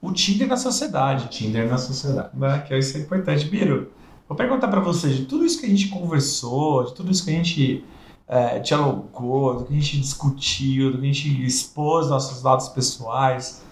[0.00, 2.30] o Tinder na sociedade, Tinder na sociedade.
[2.34, 2.60] né?
[2.60, 3.46] Que isso é importante.
[3.46, 3.90] Biro,
[4.28, 7.30] vou perguntar pra você de tudo isso que a gente conversou, de tudo isso que
[7.30, 7.84] a gente
[8.28, 13.64] é, dialogou, do que a gente discutiu, do que a gente expôs nossos dados pessoais.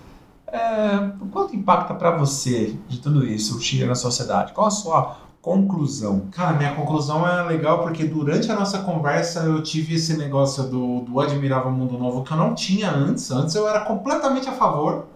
[0.48, 4.52] É, o quanto impacta pra você de tudo isso o Tinder na sociedade?
[4.52, 6.28] Qual a sua conclusão?
[6.30, 11.00] Cara, minha conclusão é legal porque durante a nossa conversa eu tive esse negócio do,
[11.00, 13.30] do Admirável Mundo Novo que eu não tinha antes.
[13.30, 15.06] Antes eu era completamente a favor.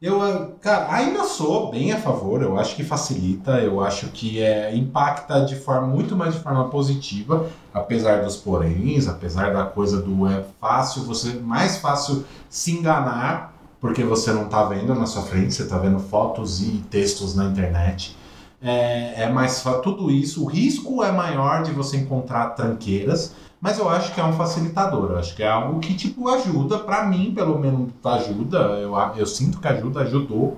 [0.00, 2.40] Eu, cara, ainda sou bem a favor.
[2.40, 6.68] Eu acho que facilita, eu acho que é, impacta de forma muito mais de forma
[6.70, 13.52] positiva, apesar dos poréns, apesar da coisa do é fácil, você mais fácil se enganar
[13.80, 17.44] porque você não tá vendo na sua frente, você tá vendo fotos e textos na
[17.44, 18.17] internet.
[18.60, 20.44] É, é mais tudo isso.
[20.44, 25.10] O risco é maior de você encontrar tranqueiras, mas eu acho que é um facilitador.
[25.12, 28.58] Eu acho que é algo que tipo ajuda, pra mim, pelo menos ajuda.
[28.80, 30.56] Eu, eu sinto que ajuda, ajudou.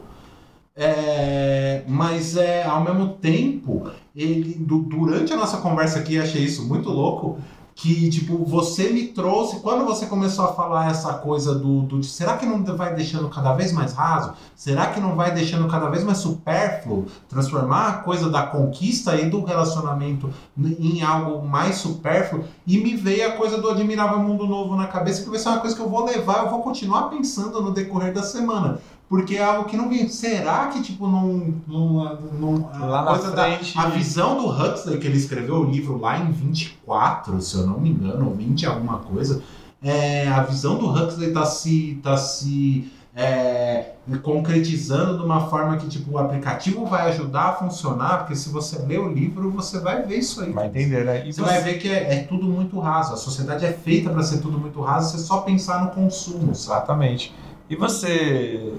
[0.76, 6.66] É, mas é ao mesmo tempo, ele du- durante a nossa conversa aqui, achei isso
[6.66, 7.38] muito louco.
[7.80, 12.36] Que, tipo, você me trouxe, quando você começou a falar essa coisa do, do será
[12.36, 14.34] que não vai deixando cada vez mais raso?
[14.54, 17.06] Será que não vai deixando cada vez mais supérfluo?
[17.28, 23.28] transformar a coisa da conquista e do relacionamento em algo mais supérfluo e me veio
[23.28, 25.88] a coisa do admirável mundo novo na cabeça que vai ser uma coisa que eu
[25.88, 28.80] vou levar, eu vou continuar pensando no decorrer da semana.
[29.10, 30.08] Porque é algo que não vi.
[30.08, 31.52] Será que, tipo, não.
[31.66, 35.56] não, não a Lá na coisa da- frente- a visão do Huxley, que ele escreveu
[35.56, 39.42] o livro lá em 24, se eu não me engano, ou 20 alguma coisa.
[39.82, 41.98] É, a visão do Huxley tá se.
[42.04, 48.18] Tá se é, concretizando de uma forma que tipo o aplicativo vai ajudar a funcionar,
[48.18, 50.52] porque se você ler o livro, você vai ver isso aí.
[50.52, 51.26] Vai entender, né?
[51.26, 53.12] E Você vai ver que é, é tudo muito raso.
[53.12, 56.52] A sociedade é feita para ser tudo muito raso, você só pensar no consumo?
[56.52, 57.34] Exatamente.
[57.68, 58.72] E você,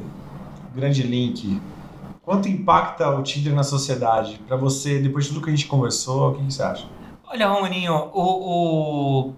[0.73, 1.59] grande link,
[2.21, 4.39] quanto impacta o Tinder na sociedade?
[4.47, 6.85] Pra você, depois de tudo que a gente conversou, o que você acha?
[7.27, 9.33] Olha, Romaninho, o, o-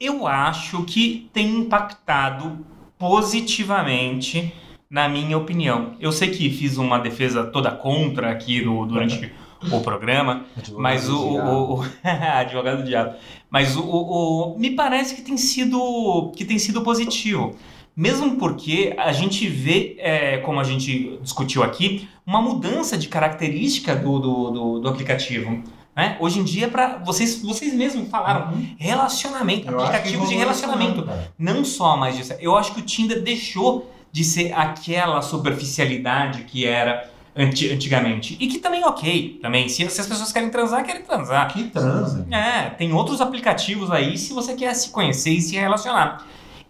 [0.00, 2.58] eu acho que tem impactado
[2.98, 4.52] positivamente,
[4.90, 5.94] na minha opinião.
[6.00, 9.32] Eu sei que fiz uma defesa toda contra aqui no, durante
[9.72, 10.44] o programa,
[10.78, 13.14] mas o, o, o- advogado do diabo.
[13.50, 17.54] Mas o, o- o- me parece que tem sido que tem sido positivo.
[17.98, 23.96] Mesmo porque a gente vê, é, como a gente discutiu aqui, uma mudança de característica
[23.96, 25.64] do, do, do, do aplicativo.
[25.96, 26.16] né?
[26.20, 31.02] Hoje em dia, para vocês, vocês mesmos falaram, relacionamento, Eu aplicativos de relacionamento.
[31.02, 31.32] cara.
[31.36, 32.34] Não só mais disso.
[32.38, 38.36] Eu acho que o Tinder deixou de ser aquela superficialidade que era anti- antigamente.
[38.38, 39.68] E que também ok, também.
[39.68, 41.52] Se, se as pessoas querem transar, querem transar.
[41.52, 42.26] Que transa.
[42.30, 46.24] É, tem outros aplicativos aí se você quer se conhecer e se relacionar.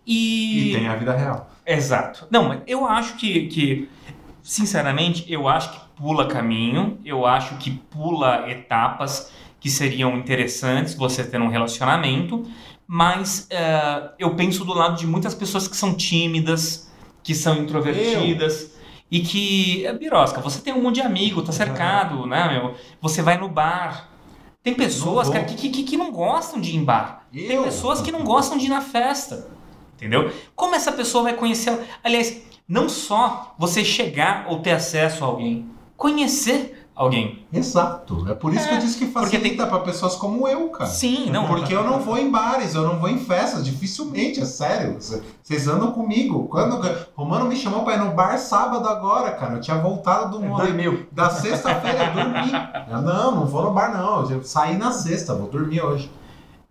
[0.09, 1.51] E, E tem a vida real.
[1.67, 2.27] Exato.
[2.31, 3.91] Não, mas eu acho que, que,
[4.43, 9.31] sinceramente, eu acho que pula caminho, eu acho que pula etapas
[9.61, 12.49] que seriam interessantes você ter um relacionamento,
[12.87, 16.91] mas eh, eu penso do lado de muitas pessoas que são tímidas,
[17.23, 18.79] que são introvertidas.
[19.11, 22.75] E que, é birosca, você tem um monte de amigo, tá cercado, né, meu?
[23.01, 24.11] Você vai no bar.
[24.63, 27.27] Tem pessoas cara, que, que, que não gostam de ir em bar.
[27.33, 27.65] Tem Eu?
[27.65, 29.58] pessoas que não gostam de ir na festa.
[29.99, 30.31] Entendeu?
[30.55, 31.71] Como essa pessoa vai conhecer.
[31.71, 31.83] ela?
[32.05, 37.45] Aliás, não só você chegar ou ter acesso a alguém, conhecer alguém.
[37.53, 38.25] Exato.
[38.31, 40.89] É por isso que eu disse que porque facilita pra pessoas como eu, cara.
[40.89, 41.49] Sim, não.
[41.49, 44.99] Porque eu não vou em bares, eu não vou em festas, dificilmente, é sério.
[45.43, 46.47] Vocês andam comigo.
[46.47, 46.81] Quando
[47.17, 49.55] Romano me chamou pra ir no bar sábado agora, cara.
[49.55, 51.07] Eu tinha voltado do É, Dormiu.
[51.11, 52.53] da sexta-feira, eu dormi.
[52.91, 54.31] Eu, não, não vou no bar não.
[54.31, 56.09] Eu saí na sexta, vou dormir hoje.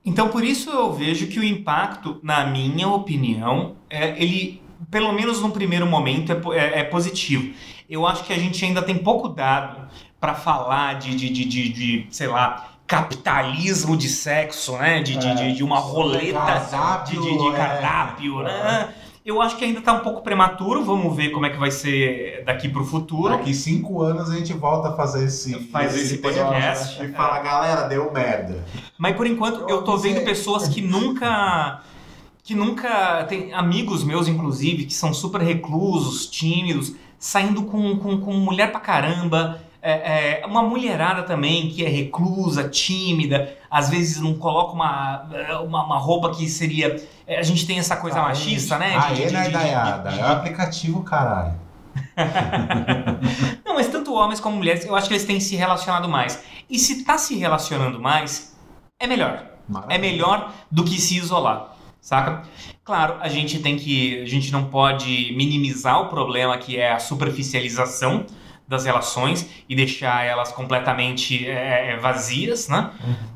[0.08, 5.41] Então, por isso eu vejo que o impacto, na minha opinião, é, ele, pelo menos
[5.41, 7.53] no primeiro momento, é, é- é positivo.
[7.89, 9.86] Eu acho que a gente ainda tem pouco dado
[10.18, 15.01] para falar de, de, de, de, de, sei lá, capitalismo de sexo, né?
[15.01, 17.51] De, de, de, de uma roleta Cardápio, de, de, de é.
[17.51, 18.89] cardápio, né?
[19.28, 22.45] Eu acho que ainda tá um pouco prematuro, vamos ver como é que vai ser
[22.45, 23.36] daqui pro futuro.
[23.36, 26.97] Daqui cinco anos a gente volta a fazer esse, Faz esse episódio, podcast.
[26.97, 27.09] né?
[27.09, 28.63] E fala, galera, deu merda.
[28.97, 31.82] Mas por enquanto eu tô vendo pessoas que nunca.
[32.41, 33.25] que nunca.
[33.25, 38.80] Tem amigos meus, inclusive, que são super reclusos, tímidos, saindo com, com, com mulher pra
[38.80, 39.59] caramba.
[39.89, 45.23] É, é, uma mulherada também que é reclusa, tímida, às vezes não coloca uma,
[45.63, 47.01] uma, uma roupa que seria.
[47.25, 48.95] é, A gente tem essa coisa machista, né?
[48.97, 50.09] Ah, de- de- é de- na de- Dayada.
[50.11, 51.53] de- É o aplicativo, caralho.
[53.65, 56.43] Não, mas tanto homens como mulheres, eu acho que eles têm se relacionado mais.
[56.69, 58.55] E se tá se relacionando mais,
[58.99, 59.43] é melhor.
[59.69, 59.99] É Maravilha.
[59.99, 62.43] melhor do que se isolar, saca?
[62.83, 64.21] Claro, a gente tem que.
[64.21, 68.25] A gente não pode minimizar o problema que é a superficialização
[68.68, 72.91] das relações e deixar elas completamente é, é, vazias, né?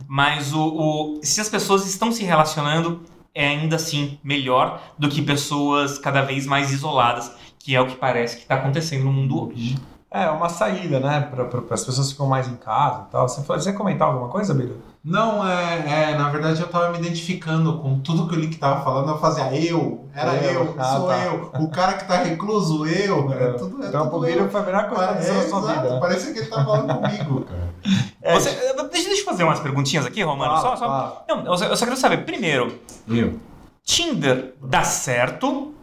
[0.07, 3.01] Mas o, o- se as pessoas estão se relacionando,
[3.33, 7.95] é ainda assim melhor do que pessoas cada vez mais isoladas, que é o que
[7.95, 9.77] parece que está acontecendo no mundo hoje.
[10.13, 11.21] É, uma saída, né?
[11.21, 13.29] Para as pessoas ficam mais em casa e tal.
[13.29, 14.81] Você, você ia comentar alguma coisa, Bilho?
[15.03, 18.83] Não, é, é, na verdade eu tava me identificando com tudo que o Link tava
[18.83, 21.25] falando, eu fazia eu, era Eu, eu, ah, sou tá.
[21.25, 24.47] eu, o cara que tá recluso, eu, é, tudo, é Então, tudo eu.
[24.51, 25.99] foi a melhor coisa que É, sua exato, vida.
[25.99, 27.73] Parece que ele tá falando comigo, cara.
[28.21, 28.51] É, Você-
[28.91, 30.61] deixa, deixa eu fazer umas perguntinhas aqui, Romano.
[30.61, 31.25] fala, só, só-.
[31.27, 33.39] Não, eu só, eu só quero saber, primeiro, Eu.
[33.83, 35.73] Tinder dá certo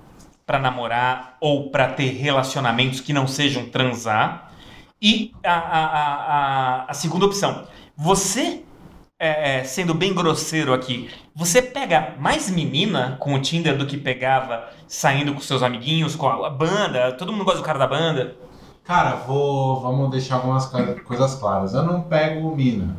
[0.46, 4.52] pra namorar ou pra ter relacionamentos que não sejam transar?
[5.02, 6.04] E a, a, a,
[6.84, 7.64] a, a segunda opção,
[7.96, 8.62] você,
[9.18, 13.96] é, é, sendo bem grosseiro aqui, você pega mais menina com o Tinder do que
[13.96, 17.12] pegava saindo com seus amiguinhos, com a, banda?
[17.12, 18.36] Todo mundo gosta do cara da banda?
[18.84, 20.66] Cara, vou, vamos deixar algumas
[21.04, 21.74] coisas claras.
[21.74, 22.96] Eu não pego mina.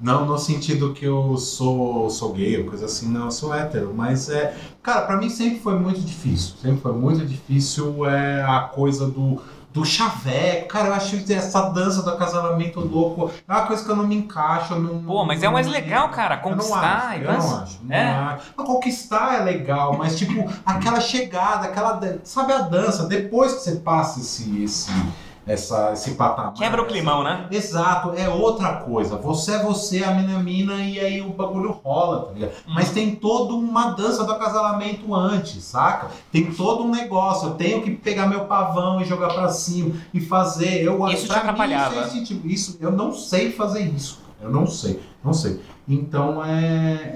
[0.00, 3.92] Não no sentido que eu sou, sou gay ou coisa assim, não, eu sou hétero.
[3.94, 4.56] Mas é.
[4.80, 6.54] Cara, pra mim sempre foi muito difícil.
[6.62, 9.42] Sempre foi muito difícil é, a coisa do,
[9.72, 10.68] do chaveco.
[10.68, 14.06] Cara, eu acho que essa dança do acasalamento louco é uma coisa que eu não
[14.06, 14.74] me encaixo.
[14.76, 17.38] Não, Pô, mas é o mais legal, cara, eu não conquistar acho, e eu não
[17.62, 17.78] acho.
[17.82, 18.08] Não É?
[18.10, 18.44] acho.
[18.56, 22.00] Mas conquistar é legal, mas tipo, aquela chegada, aquela.
[22.24, 23.04] Sabe a dança?
[23.06, 24.90] Depois que você passa esse, esse,
[25.48, 26.52] essa, esse patamar.
[26.54, 27.46] Quebra o climão, né?
[27.50, 29.16] Exato, é outra coisa.
[29.16, 32.50] Você é você, a mina é mina, e aí o bagulho rola, tá ligado?
[32.50, 32.72] Hum.
[32.74, 36.08] Mas tem toda uma dança do acasalamento antes, saca?
[36.30, 37.48] Tem todo um negócio.
[37.48, 40.82] Eu tenho que pegar meu pavão e jogar pra cima e fazer.
[40.82, 42.00] Eu, Isso te pra mim, atrapalhava?
[42.06, 44.20] Isso, é tipo- isso, eu não sei fazer isso.
[44.40, 45.60] Eu não sei, não sei.
[45.88, 47.12] Então é,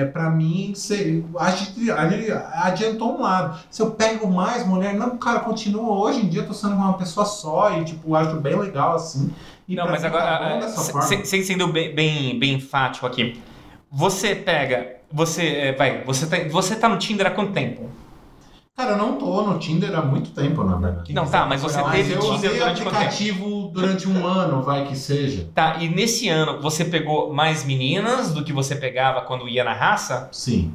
[0.00, 3.56] é para mim cê- adi- adi- adiantou um lado.
[3.70, 6.94] Se eu pego mais mulher, não, cara, continua hoje em dia eu tô sendo uma
[6.94, 9.30] pessoa só e tipo acho bem legal assim.
[9.68, 13.40] E Não, mas tá agora, se- se- sem sendo bem, bem, bem enfático aqui,
[13.90, 17.88] você pega, você, é, vai, você tá, você tá no Tinder há quanto tempo?
[18.76, 21.14] Cara, eu não tô no Tinder há muito tempo, na verdade.
[21.14, 24.84] Não, tá, mas você Mas teve eu Tinder durante quanto aplicativo durante um ano, vai
[24.86, 25.48] que seja.
[25.54, 29.72] Tá, e nesse ano você pegou mais meninas do que você pegava quando ia na
[29.72, 30.28] raça?
[30.30, 30.74] Sim,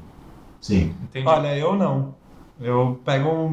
[0.59, 0.95] sim.
[1.03, 1.27] Entendi.
[1.27, 2.15] Olha, eu não.
[2.59, 3.51] Eu pego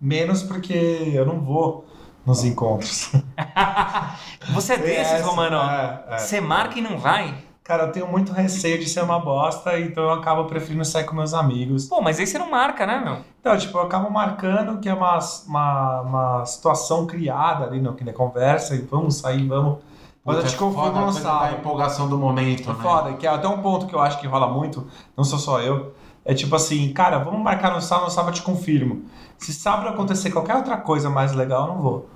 [0.00, 0.72] menos porque
[1.12, 1.84] eu não vou
[2.24, 3.12] nos encontros.
[4.54, 5.58] você é desses, Romano.
[5.58, 6.18] é, é.
[6.18, 7.34] Você marca e não vai?
[7.64, 11.14] Cara, eu tenho muito receio de ser uma bosta, então eu acabo preferindo sair com
[11.14, 11.86] meus amigos.
[11.86, 13.18] Pô, mas aí você não marca, né, meu?
[13.40, 18.12] Então, tipo, eu acabo marcando que é uma, uma, uma situação criada ali no, na
[18.12, 19.78] conversa, e vamos sair, vamos.
[20.24, 21.56] Mas eu Puta, te confio foda a no da sábado.
[21.58, 22.78] empolgação do momento, É né?
[22.82, 24.86] foda, que é até um ponto que eu acho que rola muito,
[25.16, 25.92] não sou só eu,
[26.24, 29.04] É tipo assim, cara, vamos marcar no sábado, no sábado eu te confirmo.
[29.38, 32.08] Se sábado acontecer qualquer outra coisa mais legal, eu não vou.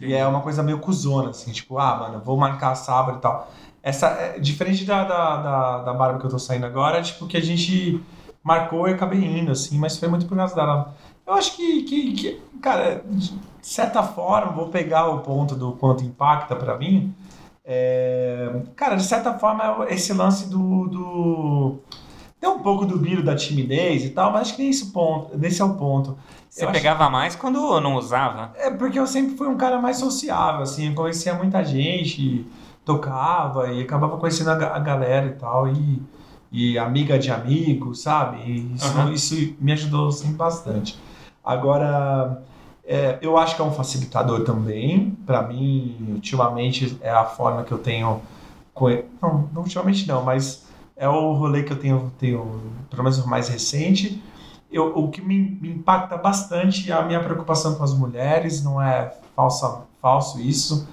[0.00, 3.50] E é uma coisa meio cuzona, assim, tipo, ah, mano, vou marcar sábado e tal.
[3.82, 7.26] Essa, é, diferente da, da, da, da barba que eu tô saindo agora, é tipo
[7.26, 8.02] que a gente
[8.42, 10.94] marcou e acabei indo, assim, mas foi muito por causa dela.
[11.26, 13.32] Eu acho que, que, que, cara, de
[13.62, 17.14] certa forma, vou pegar o ponto do quanto impacta pra mim.
[17.64, 20.88] É, cara, de certa forma, é esse lance do.
[20.88, 21.78] do
[22.40, 25.36] tem um pouco do brilho da timidez e tal, mas acho que nem esse ponto,
[25.36, 26.16] nesse é o ponto.
[26.48, 28.52] Você Eu acho- pegava mais quando não usava?
[28.56, 32.46] é porque eu sempre fui um cara mais sociável, assim, eu conhecia muita gente,
[32.84, 36.02] tocava e acabava conhecendo a, a galera e tal, e,
[36.50, 38.72] e amiga de amigos, sabe?
[38.74, 39.12] Isso, Aham.
[39.12, 40.98] isso me ajudou sempre bastante.
[41.44, 42.42] Agora,
[42.84, 45.16] é, eu acho que é um facilitador também.
[45.26, 48.20] Pra mim, ultimamente, é a forma que eu tenho.
[49.22, 50.64] Não, não ultimamente não, mas
[51.00, 54.22] é o rolê que eu tenho, tenho pelo menos o mais recente.
[54.70, 58.80] Eu, o que me, me impacta bastante é a minha preocupação com as mulheres, não
[58.80, 60.86] é falsa, falso isso.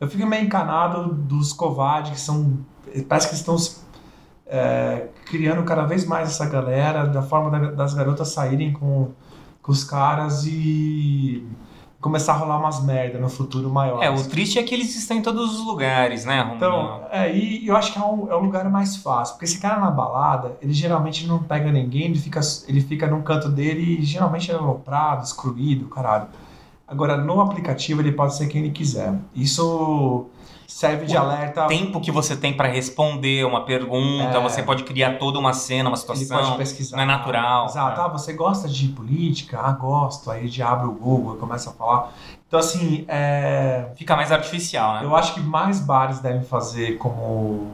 [0.00, 2.58] Eu fico meio encanado dos covardes que são.
[3.08, 3.54] Parece que estão
[4.46, 9.10] é, criando cada vez mais essa galera, da forma da- das garotas saírem com,
[9.62, 11.46] com os caras e
[12.00, 14.02] começar a rolar umas merda no futuro maior.
[14.02, 16.56] É, o triste é que eles estão em todos os lugares, né, Romulo?
[16.56, 19.60] Então, é, e eu acho que é um, é um lugar mais fácil, porque esse
[19.60, 23.98] cara na balada, ele geralmente não pega ninguém, ele fica, ele fica num canto dele
[24.00, 26.28] e geralmente ele é aloprado, excluído, caralho.
[26.88, 29.14] Agora, no aplicativo, ele pode ser quem ele quiser.
[29.34, 30.26] Isso
[30.70, 31.66] serve de O alerta.
[31.66, 34.40] tempo que você tem pra responder uma pergunta, É.
[34.40, 36.56] você pode criar toda uma cena, uma Ele pode situação.
[36.56, 36.96] pesquisar.
[36.96, 37.66] não é natural.
[37.66, 38.00] Exato.
[38.00, 38.04] É.
[38.04, 39.58] Ah, você gosta de política?
[39.62, 40.30] Ah, gosto.
[40.30, 42.12] Aí ele abre o Google e começa a falar.
[42.46, 43.86] Então, assim, é...
[43.96, 45.00] Fica mais artificial, né?
[45.04, 47.66] eu acho que mais bares devem fazer como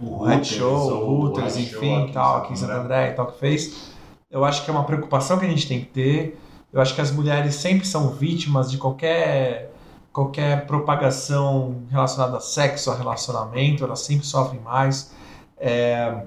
[0.00, 2.72] o Red Show, o Hooters, enfim, aqui tal, aqui em Santo.
[2.72, 3.90] André e tal, que fez.
[4.30, 6.40] Eu acho que é uma preocupação que a gente tem que ter.
[6.72, 9.70] Eu acho que as mulheres sempre são vítimas de qualquer
[10.16, 15.12] qualquer propagação relacionada a sexo, a relacionamento, elas sempre sofrem mais.
[15.58, 16.22] É,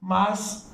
[0.00, 0.72] mas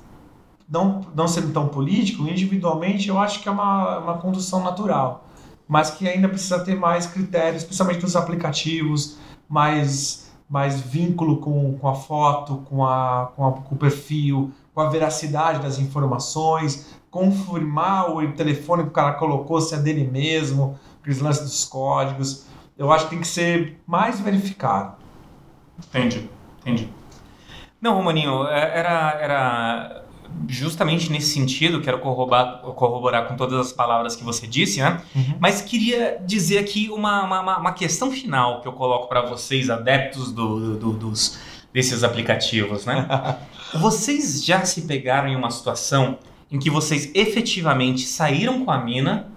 [0.69, 5.25] não, não sendo tão político, individualmente eu acho que é uma, uma condução natural,
[5.67, 9.17] mas que ainda precisa ter mais critérios, especialmente nos aplicativos,
[9.49, 14.79] mais, mais vínculo com, com a foto, com, a, com, a- com o perfil, com
[14.79, 20.79] a veracidade das informações, confirmar o telefone que o cara colocou se é dele mesmo,
[21.01, 22.45] aqueles lances dos códigos.
[22.77, 24.93] Eu acho que tem que ser mais verificado.
[25.79, 26.29] Entendi,
[26.61, 26.87] entendi.
[27.81, 30.03] Não, Romaninho, é- era, era
[30.47, 35.01] justamente nesse sentido, quero corroborar, corroborar com todas as palavras que você disse, né?
[35.15, 35.35] Uhum.
[35.39, 40.31] Mas queria dizer aqui uma, uma, uma questão final que eu coloco para vocês, adeptos
[40.31, 41.39] do, do- dos,
[41.73, 43.07] desses aplicativos, né?
[43.79, 46.17] vocês já se pegaram em uma situação
[46.51, 49.27] em que vocês efetivamente saíram com a mina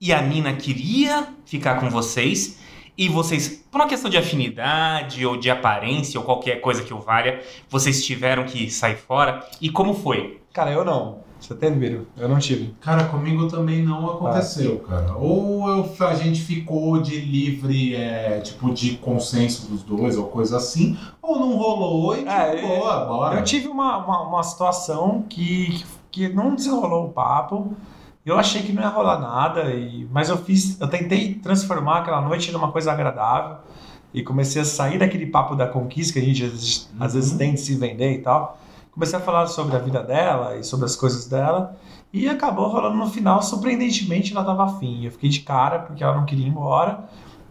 [0.00, 2.58] e a mina queria ficar com vocês
[2.96, 6.98] e vocês, por uma questão de afinidade ou de aparência ou qualquer coisa que o
[7.00, 9.46] valha, vocês tiveram que sair fora?
[9.60, 10.40] E como foi?
[10.54, 11.18] Cara, eu não.
[11.38, 12.06] Você tem, Biro?
[12.18, 12.74] Eu não tive.
[12.80, 15.14] Cara, comigo também não aconteceu, cara.
[15.16, 20.56] Ou eu- a gente ficou de livre, é, tipo, de consenso dos dois, ou coisa
[20.58, 23.38] assim, ou não rolou e tipo, É, boa, bora.
[23.38, 27.74] Eu tive uma, uma, uma situação que, que não desenrolou o papo.
[28.24, 32.20] Eu achei que não ia rolar nada, e, mas eu fiz, eu tentei transformar aquela
[32.20, 33.56] noite numa coisa agradável
[34.12, 37.32] e comecei a sair daquele papo da conquista que a gente às vezes- às vezes
[37.32, 37.38] Uhum.
[37.38, 38.58] tem de se vender e tal.
[38.92, 41.76] Comecei a falar sobre a vida dela e sobre as coisas dela
[42.12, 45.04] e acabou rolando no final, surpreendentemente ela tava afim.
[45.04, 47.04] Eu fiquei de cara porque ela não queria ir embora.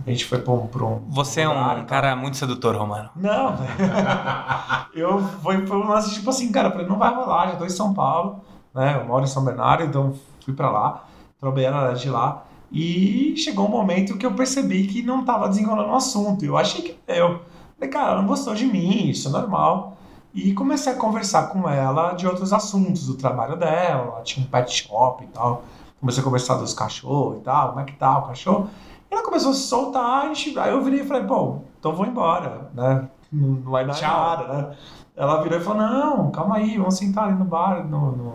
[0.06, 0.68] A gente foi pra um.
[0.68, 3.10] Pra um Você é um cara muito sedutor, Romano.
[3.16, 3.56] Não,
[4.94, 7.94] eu foi, foi um lance tipo assim, cara, não vai rolar, já tô em São
[7.94, 8.42] Paulo,
[8.74, 8.98] né?
[9.00, 10.14] Eu moro em São Bernardo, então
[10.44, 11.06] fui pra lá,
[11.40, 12.44] trombei ela de lá.
[12.72, 16.46] E chegou um momento que eu percebi que não tava desenrolando o assunto.
[16.46, 17.42] Eu achei que eu.
[17.76, 19.98] Falei, cara, ela não gostou de mim, isso é normal.
[20.34, 24.50] E comecei a conversar com ela de outros assuntos, do trabalho dela, ela tinha um
[24.50, 25.64] pet shop e tal.
[26.00, 28.70] Comecei a conversar dos cachorros e tal, como é que tá o cachorro.
[29.10, 32.70] E ela começou a se soltar, aí eu virei e falei, pô, então vou embora,
[32.76, 33.10] né?
[33.32, 34.78] Não, vai dar nada, né?
[35.16, 38.34] Ela virou e falou, não, calma aí, vamos sentar ali no bar, no, no,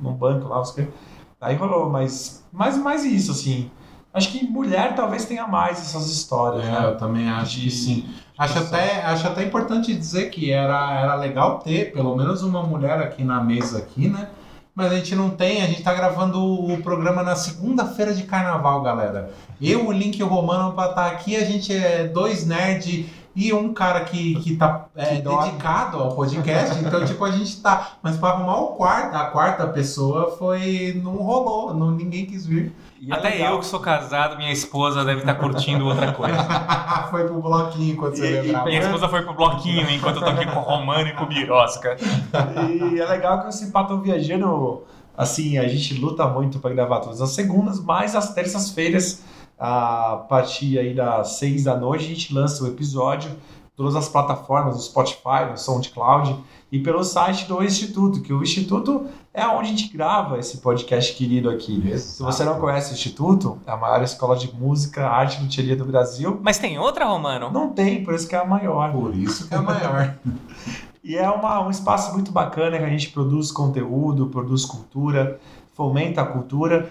[0.00, 0.86] no banco lá, quê.
[1.40, 3.70] Aí rolou, mas mais, mais isso, assim.
[4.12, 6.86] Acho que mulher talvez tenha mais essas histórias, É, né?
[6.86, 8.08] eu também acho De- que sim.
[8.38, 12.98] Acho até, acho até importante dizer que era, era legal ter pelo menos uma mulher
[13.00, 14.28] aqui na mesa aqui, né?
[14.74, 18.82] Mas a gente não tem, a gente tá gravando o programa na segunda-feira de carnaval,
[18.82, 19.30] galera.
[19.60, 23.06] Eu, o Link e o Romano pra estar aqui, a gente é dois nerds
[23.36, 26.78] e um cara que, que tá é, Que dedicado ao podcast.
[26.82, 27.90] então, tipo, a gente tá.
[28.02, 30.98] Mas pra arrumar o quarto, a quarta pessoa foi.
[31.04, 32.74] Não rolou, não, ninguém quis vir.
[32.98, 33.52] E é Até legal.
[33.52, 36.34] eu que sou casado, minha esposa deve estar curtindo outra coisa.
[37.10, 38.64] foi pro bloquinho quando você E- lembrava.
[38.64, 41.26] Minha esposa foi pro bloquinho enquanto eu tô aqui com o Romano e com o
[41.26, 41.94] Birosca.
[42.70, 44.82] E é legal que o Cipato Viajando,
[45.16, 49.22] assim, a gente luta muito para gravar todas as segundas, mas às terças-feiras,
[49.58, 53.30] a partir aí das seis da noite, a gente lança o episódio,
[53.74, 56.36] todas as plataformas, no Spotify, no SoundCloud
[56.72, 61.14] e pelo site do Instituto, que o Instituto é onde a gente grava esse podcast
[61.14, 61.96] querido aqui.
[61.98, 65.76] Se você não conhece o Instituto, é a maior escola de música, arte e luteria
[65.76, 66.40] do Brasil.
[66.42, 67.50] Mas tem outra, Romano?
[67.52, 68.92] Não tem, por isso que é a maior.
[68.92, 70.16] Por isso que é maior.
[71.06, 75.38] E é uma, um espaço muito bacana que a gente produz conteúdo, produz cultura,
[75.72, 76.90] fomenta a cultura.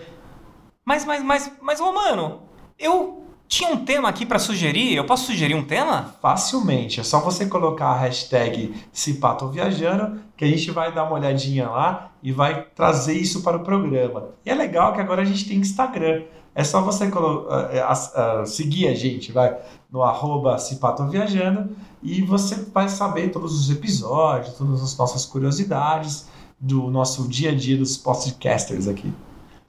[0.85, 2.43] Mas, mas, mas, mas, Romano,
[2.79, 4.95] eu tinha um tema aqui pra sugerir.
[4.95, 6.15] Eu posso sugerir um tema?
[6.21, 11.69] Facilmente, é só você colocar a hashtag Cipatoviajando que a gente vai dar uma olhadinha
[11.69, 14.29] lá e vai trazer isso para o programa.
[14.45, 16.23] E é legal que agora a gente tem Instagram.
[16.53, 19.55] É só você colo- eh, ah, seguir a gente, vai
[19.91, 26.27] no arroba Cipatoviajando e você vai saber todos os episódios, todas as nossas curiosidades
[26.59, 29.13] do nosso dia a dia dos podcasters aqui.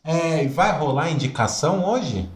[0.04, 2.28] É, e vai rolar indicação hoje?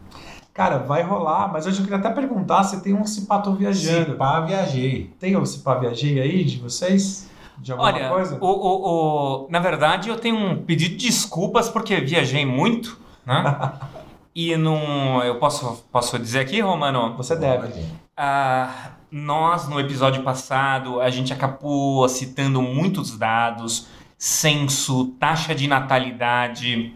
[0.60, 4.10] Cara, vai rolar, mas hoje eu queria até perguntar se tem um Cipato viajando.
[4.10, 5.10] Se pá, viajei.
[5.18, 7.30] Tem um Cipá Viajei aí de vocês?
[7.56, 8.36] De alguma Olha, coisa?
[8.38, 13.72] o, o, o- na verdade eu tenho um pedido de desculpas porque viajei muito, né?
[14.36, 15.24] e não.
[15.24, 17.16] Eu posso, posso dizer aqui, Romano?
[17.16, 17.82] Você deve.
[18.14, 23.86] Ah, nós, no episódio passado, a gente acabou citando muitos dados,
[24.18, 26.94] censo, taxa de natalidade.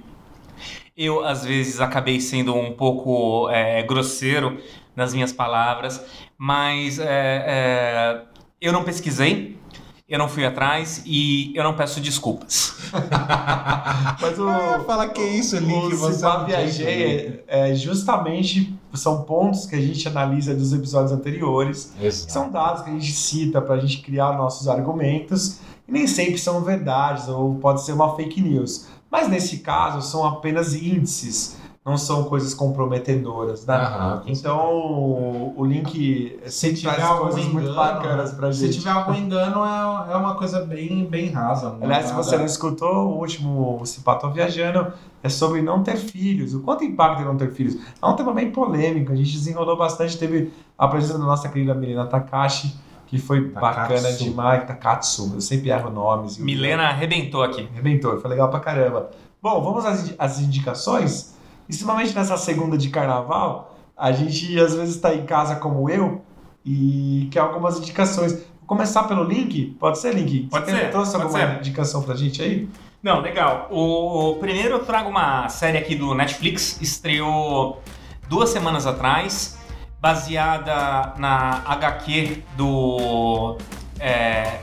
[0.96, 4.58] Eu, às vezes, acabei sendo um pouco é, grosseiro
[4.94, 6.04] nas minhas palavras,
[6.38, 8.22] mas é, é,
[8.60, 9.58] eu não pesquisei,
[10.08, 12.76] eu não fui atrás e eu não peço desculpas.
[14.20, 19.22] Mas o, Ah, fala que isso, Link, o você tinha Viajei é, é justamente são
[19.22, 21.92] pontos que a gente analisa dos episódios anteriores.
[22.00, 22.32] Exato.
[22.32, 26.38] São dados que a gente cita para a gente criar nossos argumentos e nem sempre
[26.38, 28.86] são verdades ou pode ser uma fake news.
[29.14, 31.56] Mas nesse caso são apenas índices,
[31.86, 33.76] não são coisas comprometedoras, né?
[33.76, 34.22] Aham.
[34.26, 38.78] Então o o link Se sempre traz coisas muito engano, bacanas pra Se gente.
[38.80, 41.76] tiver algum engano, é, é uma coisa bem, bem rasa.
[41.80, 44.92] é Aliás, se nada- você não escutou, o último Cipato Viajando
[45.22, 46.54] é sobre não ter filhos.
[46.54, 47.76] O quanto impacta não ter filhos?
[48.02, 49.12] É um tema bem polêmico.
[49.12, 50.18] A gente desenrolou bastante.
[50.18, 52.74] Teve a presença da nossa querida Milena Takashi,
[53.06, 53.60] que foi Takatsu.
[53.60, 54.66] bacana demais.
[54.66, 56.38] Takatsu, eu sempre erro nomes.
[56.38, 57.68] Milena arrebentou aqui.
[57.72, 59.10] Arrebentou, foi legal pra caramba.
[59.42, 61.34] Bom, vamos às, às indicações.
[61.66, 66.22] Principalmente nessa segunda de carnaval, a gente às vezes está em casa como eu
[66.64, 68.32] e quer algumas indicações.
[68.32, 69.76] Vou começar pelo link?
[69.78, 70.48] Pode ser, Link?
[70.50, 71.58] Pode Você tem- ser, trouxe alguma ser.
[71.58, 72.68] indicação pra gente aí?
[73.02, 73.68] Não, legal.
[73.70, 77.82] O- primeiro eu trago uma série aqui do Netflix, estreou
[78.30, 79.58] duas semanas atrás,
[80.04, 83.56] baseada na HQ do.
[83.98, 84.58] é,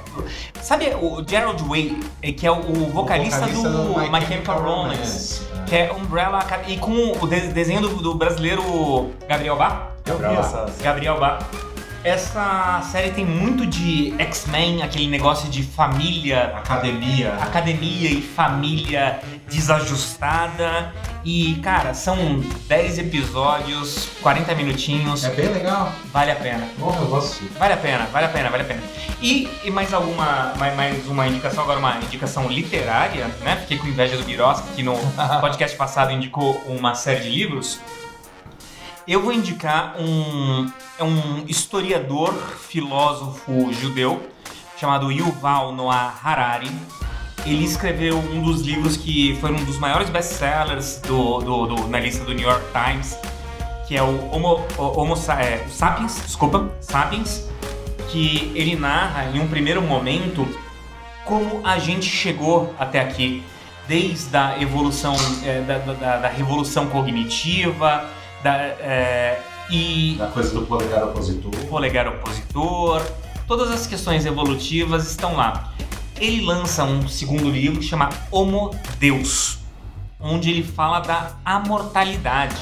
[0.61, 5.75] sabe o Gerald Way, eh, que é o, o vocalista, do, My Chemical Romance, que
[5.75, 9.87] é Umbrella Academy, e com o de- desenho do, do brasileiro Gabriel Bá.
[10.05, 10.43] Gabriel.
[10.83, 11.39] Gabriel Bá.
[12.03, 17.33] Essa série tem muito de X-Men, aquele negócio de família Academia.
[17.41, 19.19] academia e família
[19.49, 20.93] desajustada.
[21.23, 25.91] E, cara, são 10 episódios, 40 minutinhos, É bem legal.
[26.11, 26.67] vale a pena.
[26.79, 27.45] Porra, eu assistir.
[27.59, 28.81] Vale a pena, vale a pena, vale a pena.
[29.21, 33.55] E, e mais alguma, mais, mais uma indicação, agora uma indicação literária, né?
[33.57, 34.95] Fiquei com inveja do Birosca, que no
[35.39, 37.79] podcast passado indicou uma série de livros.
[39.07, 42.33] Eu vou indicar um, é um historiador,
[42.67, 44.27] filósofo judeu,
[44.79, 46.71] chamado Yuval Noah Harari.
[47.45, 51.99] Ele escreveu um dos livros que foi um dos maiores best-sellers do, do- do- na
[51.99, 53.17] lista do New York Times,
[53.87, 57.49] que é o Homo, o- Homo é, Sapiens, desculpa, Sapiens,
[58.09, 60.47] que ele narra em um primeiro momento
[61.25, 63.43] como a gente chegou até aqui,
[63.87, 68.05] desde a evolução, é, da, da- da revolução cognitiva,
[68.43, 69.39] da, é,
[69.69, 71.51] e Da coisa do polegar opositor.
[71.69, 73.01] polegar opositor,
[73.47, 75.71] todas as questões evolutivas estão lá.
[76.21, 78.69] Ele lança um segundo livro que chama Homo
[78.99, 79.57] Deus,
[80.19, 82.55] onde ele fala da amortalidade.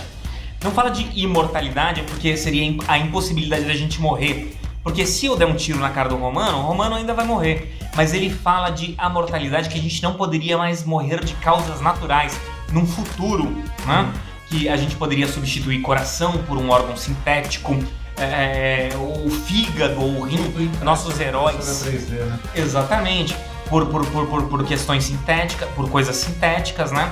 [0.63, 4.57] Não fala de imortalidade porque seria a impossibilidade da gente morrer.
[4.81, 7.77] Porque se eu der um tiro na cara do Romano, o Romano ainda vai morrer.
[7.97, 12.39] Mas ele fala de amortalidade que a gente não poderia mais morrer de causas naturais
[12.71, 13.43] num futuro,
[13.85, 14.09] né?
[14.47, 17.77] Que a gente poderia substituir coração por um órgão sintético,
[18.15, 21.57] é, o fígado ou o rim, nossos heróis.
[21.85, 22.39] 3D, né?
[22.55, 23.35] Exatamente.
[23.69, 27.11] Por, por, por, por, por questões sintéticas, por coisas sintéticas, né?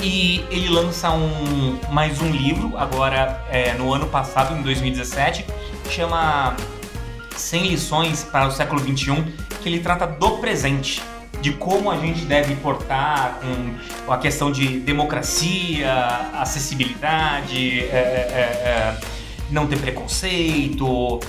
[0.00, 5.44] E ele lança um, mais um livro, agora é, no ano passado, em 2017,
[5.90, 6.56] chama
[7.36, 9.24] 100 lições para o século XXI,
[9.62, 11.02] que ele trata do presente,
[11.42, 13.40] de como a gente deve portar
[14.06, 15.92] com a questão de democracia,
[16.34, 19.00] acessibilidade, é, é, é,
[19.50, 21.20] não ter preconceito.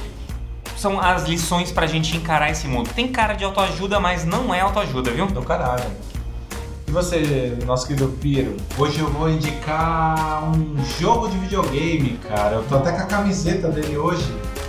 [0.82, 2.90] São as lições pra gente encarar esse mundo.
[2.96, 5.28] Tem cara de autoajuda, mas não é autoajuda, viu?
[5.28, 5.84] Do caralho.
[6.88, 8.58] E você, nosso querido Piro?
[8.80, 12.56] Hoje eu vou indicar um jogo de videogame, cara.
[12.56, 14.26] Eu tô até com a camiseta dele hoje,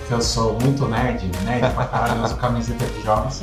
[0.06, 3.42] que eu sou muito nerd, nerd pra caralho, eu uso camiseta de jogos.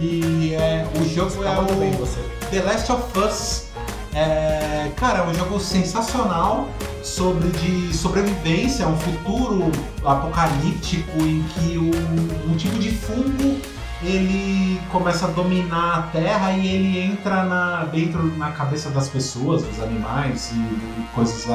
[0.00, 2.20] E é, o jogo Tá é o bem você.
[2.50, 3.66] The Last of Us.
[4.14, 6.68] É, cara, é um jogo sensacional
[7.02, 9.70] sobre de sobrevivência, um futuro
[10.04, 13.60] apocalíptico em que um, um tipo de fungo
[14.02, 19.62] ele começa a dominar a Terra e ele entra na, dentro na cabeça das pessoas,
[19.64, 21.46] dos animais e, coisas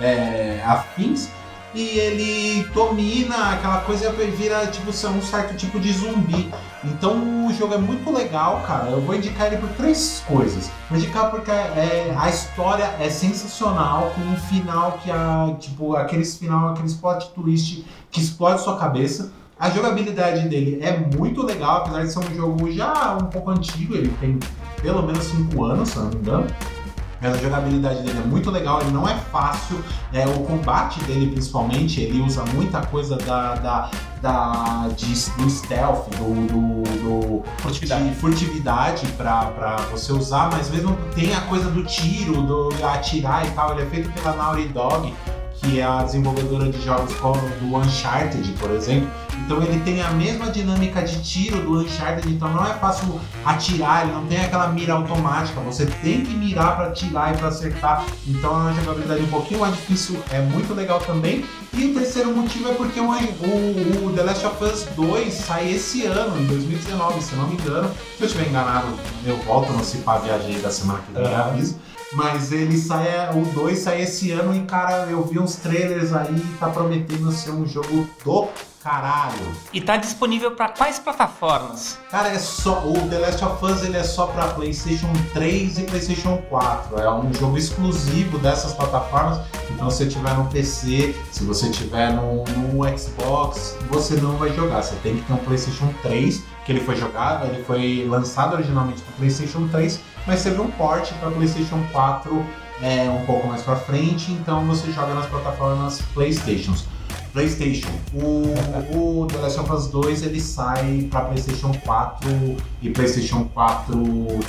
[0.00, 1.28] é, afins.
[1.74, 6.52] E ele domina aquela coisa e vira tipo um certo tipo de zumbi.
[6.84, 8.90] Então o jogo é muito legal, cara.
[8.90, 10.70] Eu vou indicar ele por três coisas.
[10.90, 15.54] Vou indicar porque é, a história é sensacional, com um final que a.
[15.58, 19.32] Tipo, aqueles final, aqueles plot twist que explode sua cabeça.
[19.58, 23.94] A jogabilidade dele é muito legal, apesar de ser um jogo já um pouco antigo,
[23.94, 24.36] ele tem
[24.82, 26.46] pelo menos 5 anos, se não me engano.
[27.22, 29.82] Mas a jogabilidade dele é muito legal, ele não é fácil.
[30.12, 36.08] É, o combate dele, principalmente, ele usa muita coisa da, da, da, de- do stealth,
[36.16, 38.08] do, do, do Furtividade.
[38.08, 43.50] de furtividade pra você usar, mas mesmo tem a coisa do tiro, do atirar e
[43.52, 43.72] tal.
[43.72, 45.14] Ele é feito pela Naughty Dog,
[45.60, 49.08] que é a desenvolvedora de jogos como do Uncharted, por exemplo.
[49.52, 54.04] Então ele tem a mesma dinâmica de tiro do Uncharted, então não é fácil atirar,
[54.04, 58.02] ele não tem aquela mira automática, você tem que mirar para atirar e para acertar.
[58.26, 61.44] Então é uma jogabilidade um pouquinho mais difícil, é muito legal também.
[61.74, 65.70] E o terceiro motivo é porque o, o- o The Last of Us 2 sai
[65.72, 67.90] esse ano, em 2019, se eu não me engano.
[68.16, 68.86] Se eu estiver enganado,
[69.26, 71.50] eu volto no Cipá Viajei da semana que vem, Aham.
[71.50, 71.78] aviso.
[72.14, 76.38] Mas ele sai, o 2 sai esse ano e, cara, eu vi uns trailers aí
[76.60, 78.48] tá prometendo ser um jogo do
[78.82, 79.54] caralho.
[79.72, 81.98] E tá disponível para quais plataformas?
[82.10, 82.82] Cara, é só.
[82.84, 86.98] O The Last of Us ele é só pra PlayStation 3 e PlayStation 4.
[86.98, 89.40] É um jogo exclusivo dessas plataformas.
[89.70, 94.52] Então, se você tiver no PC, se você tiver no, no Xbox, você não vai
[94.52, 94.82] jogar.
[94.82, 99.00] Você tem que ter um PlayStation 3, que ele foi jogado, ele foi lançado originalmente
[99.02, 102.46] para PlayStation 3, mas teve um port para PlayStation 4
[102.82, 104.32] é, um pouco mais pra frente.
[104.32, 106.84] Então, você joga nas plataformas PlayStations.
[107.32, 107.88] PlayStation.
[108.14, 113.94] O, o The Last of Us 2 ele sai pra PlayStation 4 e PlayStation 4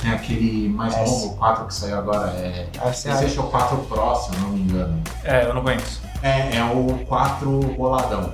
[0.02, 1.10] tem aquele mais S.
[1.10, 4.60] novo, o 4 que saiu agora, é é PlayStation 4 Pro, se eu não me
[4.60, 5.02] engano.
[5.24, 6.02] É, eu não conheço.
[6.22, 8.32] É, é o 4 boladão.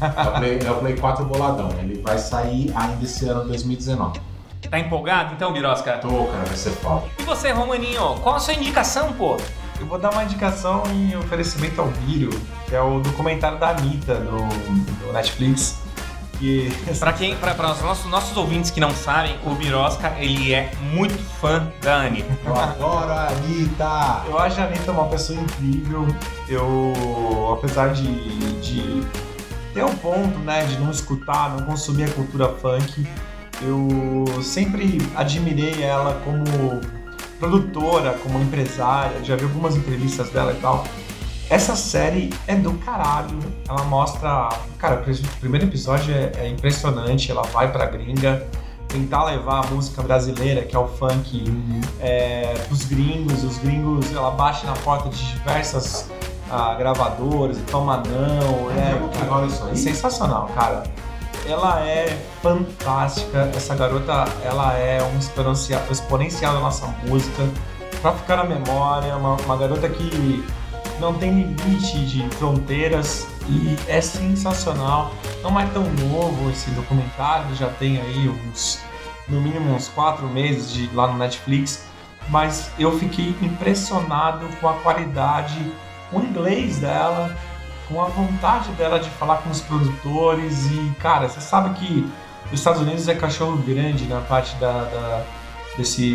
[0.00, 1.68] É o, Play, é o Play 4 boladão.
[1.78, 4.20] Ele vai sair ainda esse ano 2019.
[4.70, 5.98] Tá empolgado então, Birosca?
[5.98, 7.04] Tô, cara, vai ser foda.
[7.18, 9.36] E você, Romaninho, qual a sua indicação, pô?
[9.80, 12.30] Eu vou dar uma indicação em oferecimento ao Vírio,
[12.70, 15.80] que é o documentário da Anitta do, do Netflix.
[16.38, 20.54] Que Pra quem, pra, pra os nossos, nossos ouvintes que não sabem, o Birosca, ele
[20.54, 22.30] é muito fã da Anitta.
[22.46, 24.22] Eu adoro a Anitta!
[24.28, 26.06] eu acho a Anitta uma pessoa incrível.
[26.48, 28.06] Eu, apesar de,
[28.60, 29.04] de
[29.74, 33.04] ter um ponto, né, de não escutar, não consumir a cultura funk,
[33.62, 36.80] eu sempre admirei ela como
[37.40, 39.22] produtora, como empresária.
[39.24, 40.84] Já vi algumas entrevistas dela e tal.
[41.50, 43.38] Essa série é do caralho.
[43.68, 44.48] Ela mostra.
[44.78, 47.28] Cara, o primeiro episódio é, é impressionante.
[47.30, 48.46] Ela vai pra gringa
[48.86, 51.44] tentar levar a música brasileira, que é o funk,
[52.00, 53.42] é, pros gringos.
[53.42, 56.08] Os gringos, ela bate na porta de diversas
[56.48, 58.70] ah, gravadoras e toma não.
[58.70, 59.76] É, É, que rola isso é aí?
[59.76, 60.84] sensacional, cara.
[61.48, 63.50] Ela é fantástica.
[63.56, 67.42] Essa garota, ela é um exponencial, exponencial da nossa música.
[68.00, 70.44] Pra ficar na memória, uma, uma garota que
[71.00, 75.12] não tem limite de fronteiras e é sensacional.
[75.42, 78.80] Não é tão novo esse documentário, já tem aí uns,
[79.28, 81.84] no mínimo uns quatro meses de, lá no Netflix,
[82.28, 85.58] mas eu fiquei impressionado com a qualidade,
[86.10, 87.36] com o inglês dela,
[87.88, 92.06] com a vontade dela de falar com os produtores e, cara, você sabe que
[92.52, 95.22] os Estados Unidos é cachorro grande na parte da, da-
[95.76, 96.14] desse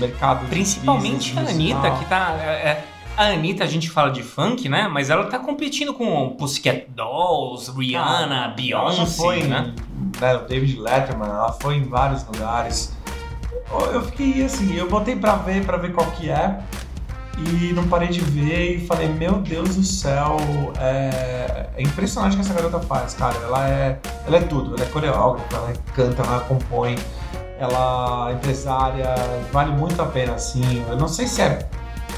[0.00, 1.98] mercado de Principalmente a business Anitta, musical.
[1.98, 2.36] que tá.
[2.40, 2.84] é, é,
[3.18, 4.86] A Anitta, a gente fala de funk, né?
[4.86, 9.74] Mas ela tá competindo com Pussycat Dolls, Rihanna, já Beyoncé, foi né?
[10.20, 12.96] né, o David Letterman, ela foi em vários lugares.
[13.92, 16.60] Eu fiquei assim, eu botei pra ver, pra ver qual que é.
[17.38, 20.36] E não parei de ver e falei, meu Deus do céu,
[20.78, 23.36] é, é impressionante o que essa garota faz, cara.
[23.42, 26.94] Ela é, ela é tudo, ela é coreógrafa, ela canta, ela compõe,
[27.58, 29.12] ela é empresária,
[29.52, 30.84] vale muito a pena, assim.
[30.88, 31.68] Eu não sei se é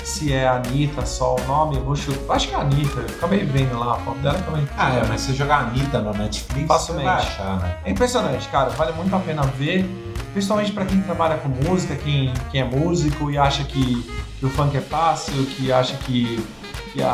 [0.05, 2.35] se é Anitta só o nome, eu vou chutar.
[2.37, 4.67] Acho que é Anitta, eu acabei vendo lá a foto dela também.
[4.77, 7.09] Ah, é, mas se jogar Anitta no Netflix, Facilmente.
[7.09, 7.77] você vai achar, né?
[7.85, 8.71] É impressionante, cara.
[8.71, 9.85] Vale muito a pena ver.
[10.33, 14.09] Principalmente pra quem trabalha com música, quem, quem é músico e acha que,
[14.41, 16.41] o funk é fácil, que acha que,
[16.93, 17.09] que a,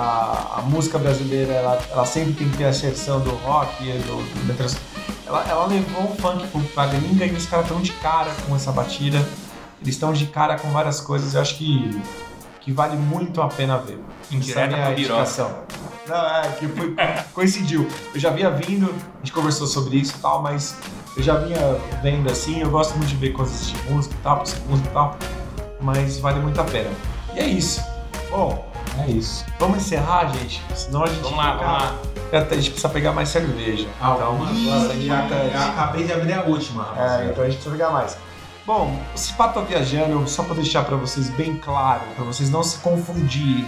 [0.59, 4.47] a música brasileira ela, ela sempre tem que ter a exceção do rock, do, do
[5.27, 8.55] ela, ela levou o funk pro- pra gringa e os caras estão de cara com
[8.55, 9.17] essa batida.
[9.81, 11.35] Eles estão de cara com várias coisas.
[11.35, 11.99] Eu acho que,
[12.67, 14.01] que vale muito a pena ver.
[14.29, 15.51] Indireta Essa é a minha indicação.
[16.09, 16.97] Não, é, que foi,
[17.33, 17.87] coincidiu.
[18.13, 20.75] Eu já vinha vindo, a gente conversou sobre isso e tal, mas
[21.17, 21.61] eu já vinha
[22.03, 24.39] vendo assim, eu gosto muito de ver coisas de música e tal,
[24.69, 25.17] música e tal,
[25.81, 26.91] mas vale muito a pena.
[27.37, 27.81] E é isso.
[28.33, 28.69] Bom,
[28.99, 29.45] É isso.
[29.61, 31.83] vamos encerrar, gente, senão a gente Vamos lá, fica- vamos
[32.33, 32.39] lá.
[32.51, 33.87] a gente precisa pegar mais cerveja.
[34.01, 35.55] Ah, então, agora, é importante.
[35.71, 38.17] acabei de abrir a última, É, então a gente precisa pegar mais.
[38.67, 42.79] Bom, o Cipato Viajando, só para deixar para vocês bem claro, para vocês não se
[42.79, 43.65] confundirem,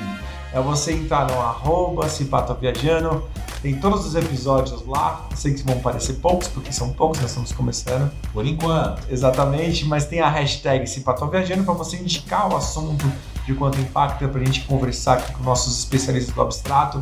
[0.52, 3.22] é você entrar no arroba Cipato Viajando,
[3.62, 7.52] tem todos os episódios lá, sei que vão parecer poucos, porque são poucos, nós estamos
[7.52, 9.00] começando, Por enquanto.
[9.08, 13.06] exatamente, mas tem a hashtag Cipato Viajando para você indicar o assunto
[13.46, 16.98] de quanto impacta, para a gente conversar aqui com nossos especialistas do abstrato.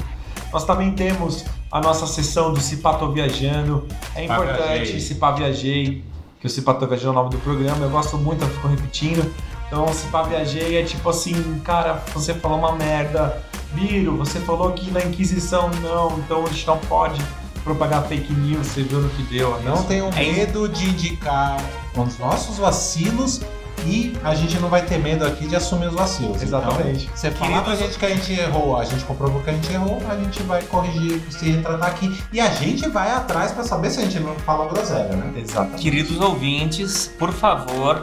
[0.53, 5.01] Nós também temos a nossa sessão do Cipato Viajando, é Cipá importante.
[5.01, 6.05] Cipá Viajei,
[6.47, 9.35] que Cipá Tô Viajando é o nome do programa, eu gosto muito, eu fico repetindo.
[9.67, 13.43] Então, Cipá Viajei é tipo assim, cara, você falou uma merda,
[13.73, 17.21] Biro, você falou que na Inquisição não, então a gente não pode
[17.65, 19.61] propagar fake news, você viu no que deu.
[19.63, 21.57] Não tenham É medo de indicar
[21.97, 23.41] os nossos vacilos
[23.87, 26.43] e a gente não vai ter medo aqui de assumir os vacilos.
[26.43, 27.05] Exatamente.
[27.05, 29.73] Então, você falar pra gente que a gente errou, a gente comprovou que a gente
[29.73, 32.21] errou, a gente vai corrigir, se retratar aqui.
[32.33, 35.33] E a gente vai atrás pra saber se a gente não fala groselha, né?
[35.37, 35.81] Exatamente.
[35.83, 38.03] Queridos ouvintes, por favor,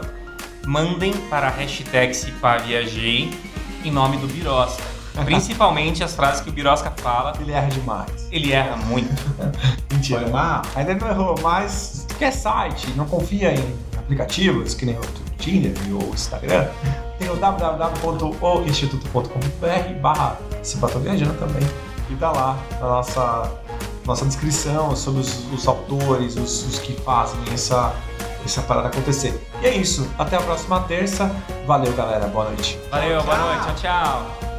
[0.66, 3.30] mandem para a hashtag CipaViajei
[3.84, 4.82] em nome do Birosca.
[5.24, 8.28] Principalmente as frases que o Birosca fala, Ele erra demais.
[8.32, 9.14] ele erra muito.
[9.92, 10.20] Mentira.
[10.22, 10.62] Foi mal.
[10.74, 15.00] Ainda não errou, mas quer site, não confia em aplicativos que nem o
[15.38, 16.68] Tinder e o Instagram,
[17.18, 20.38] tem o www.oinstituto.com.br barra
[21.02, 21.62] Viajando também.
[22.10, 23.50] E tá lá a nossa,
[24.06, 27.94] nossa descrição sobre os, os autores, os, os que fazem essa,
[28.44, 29.42] essa parada acontecer.
[29.62, 30.08] E é isso.
[30.18, 31.30] Até a próxima terça.
[31.66, 32.26] Valeu, galera.
[32.26, 32.78] Boa noite.
[32.90, 34.53] Valeu, boa noite, tchau, tchau.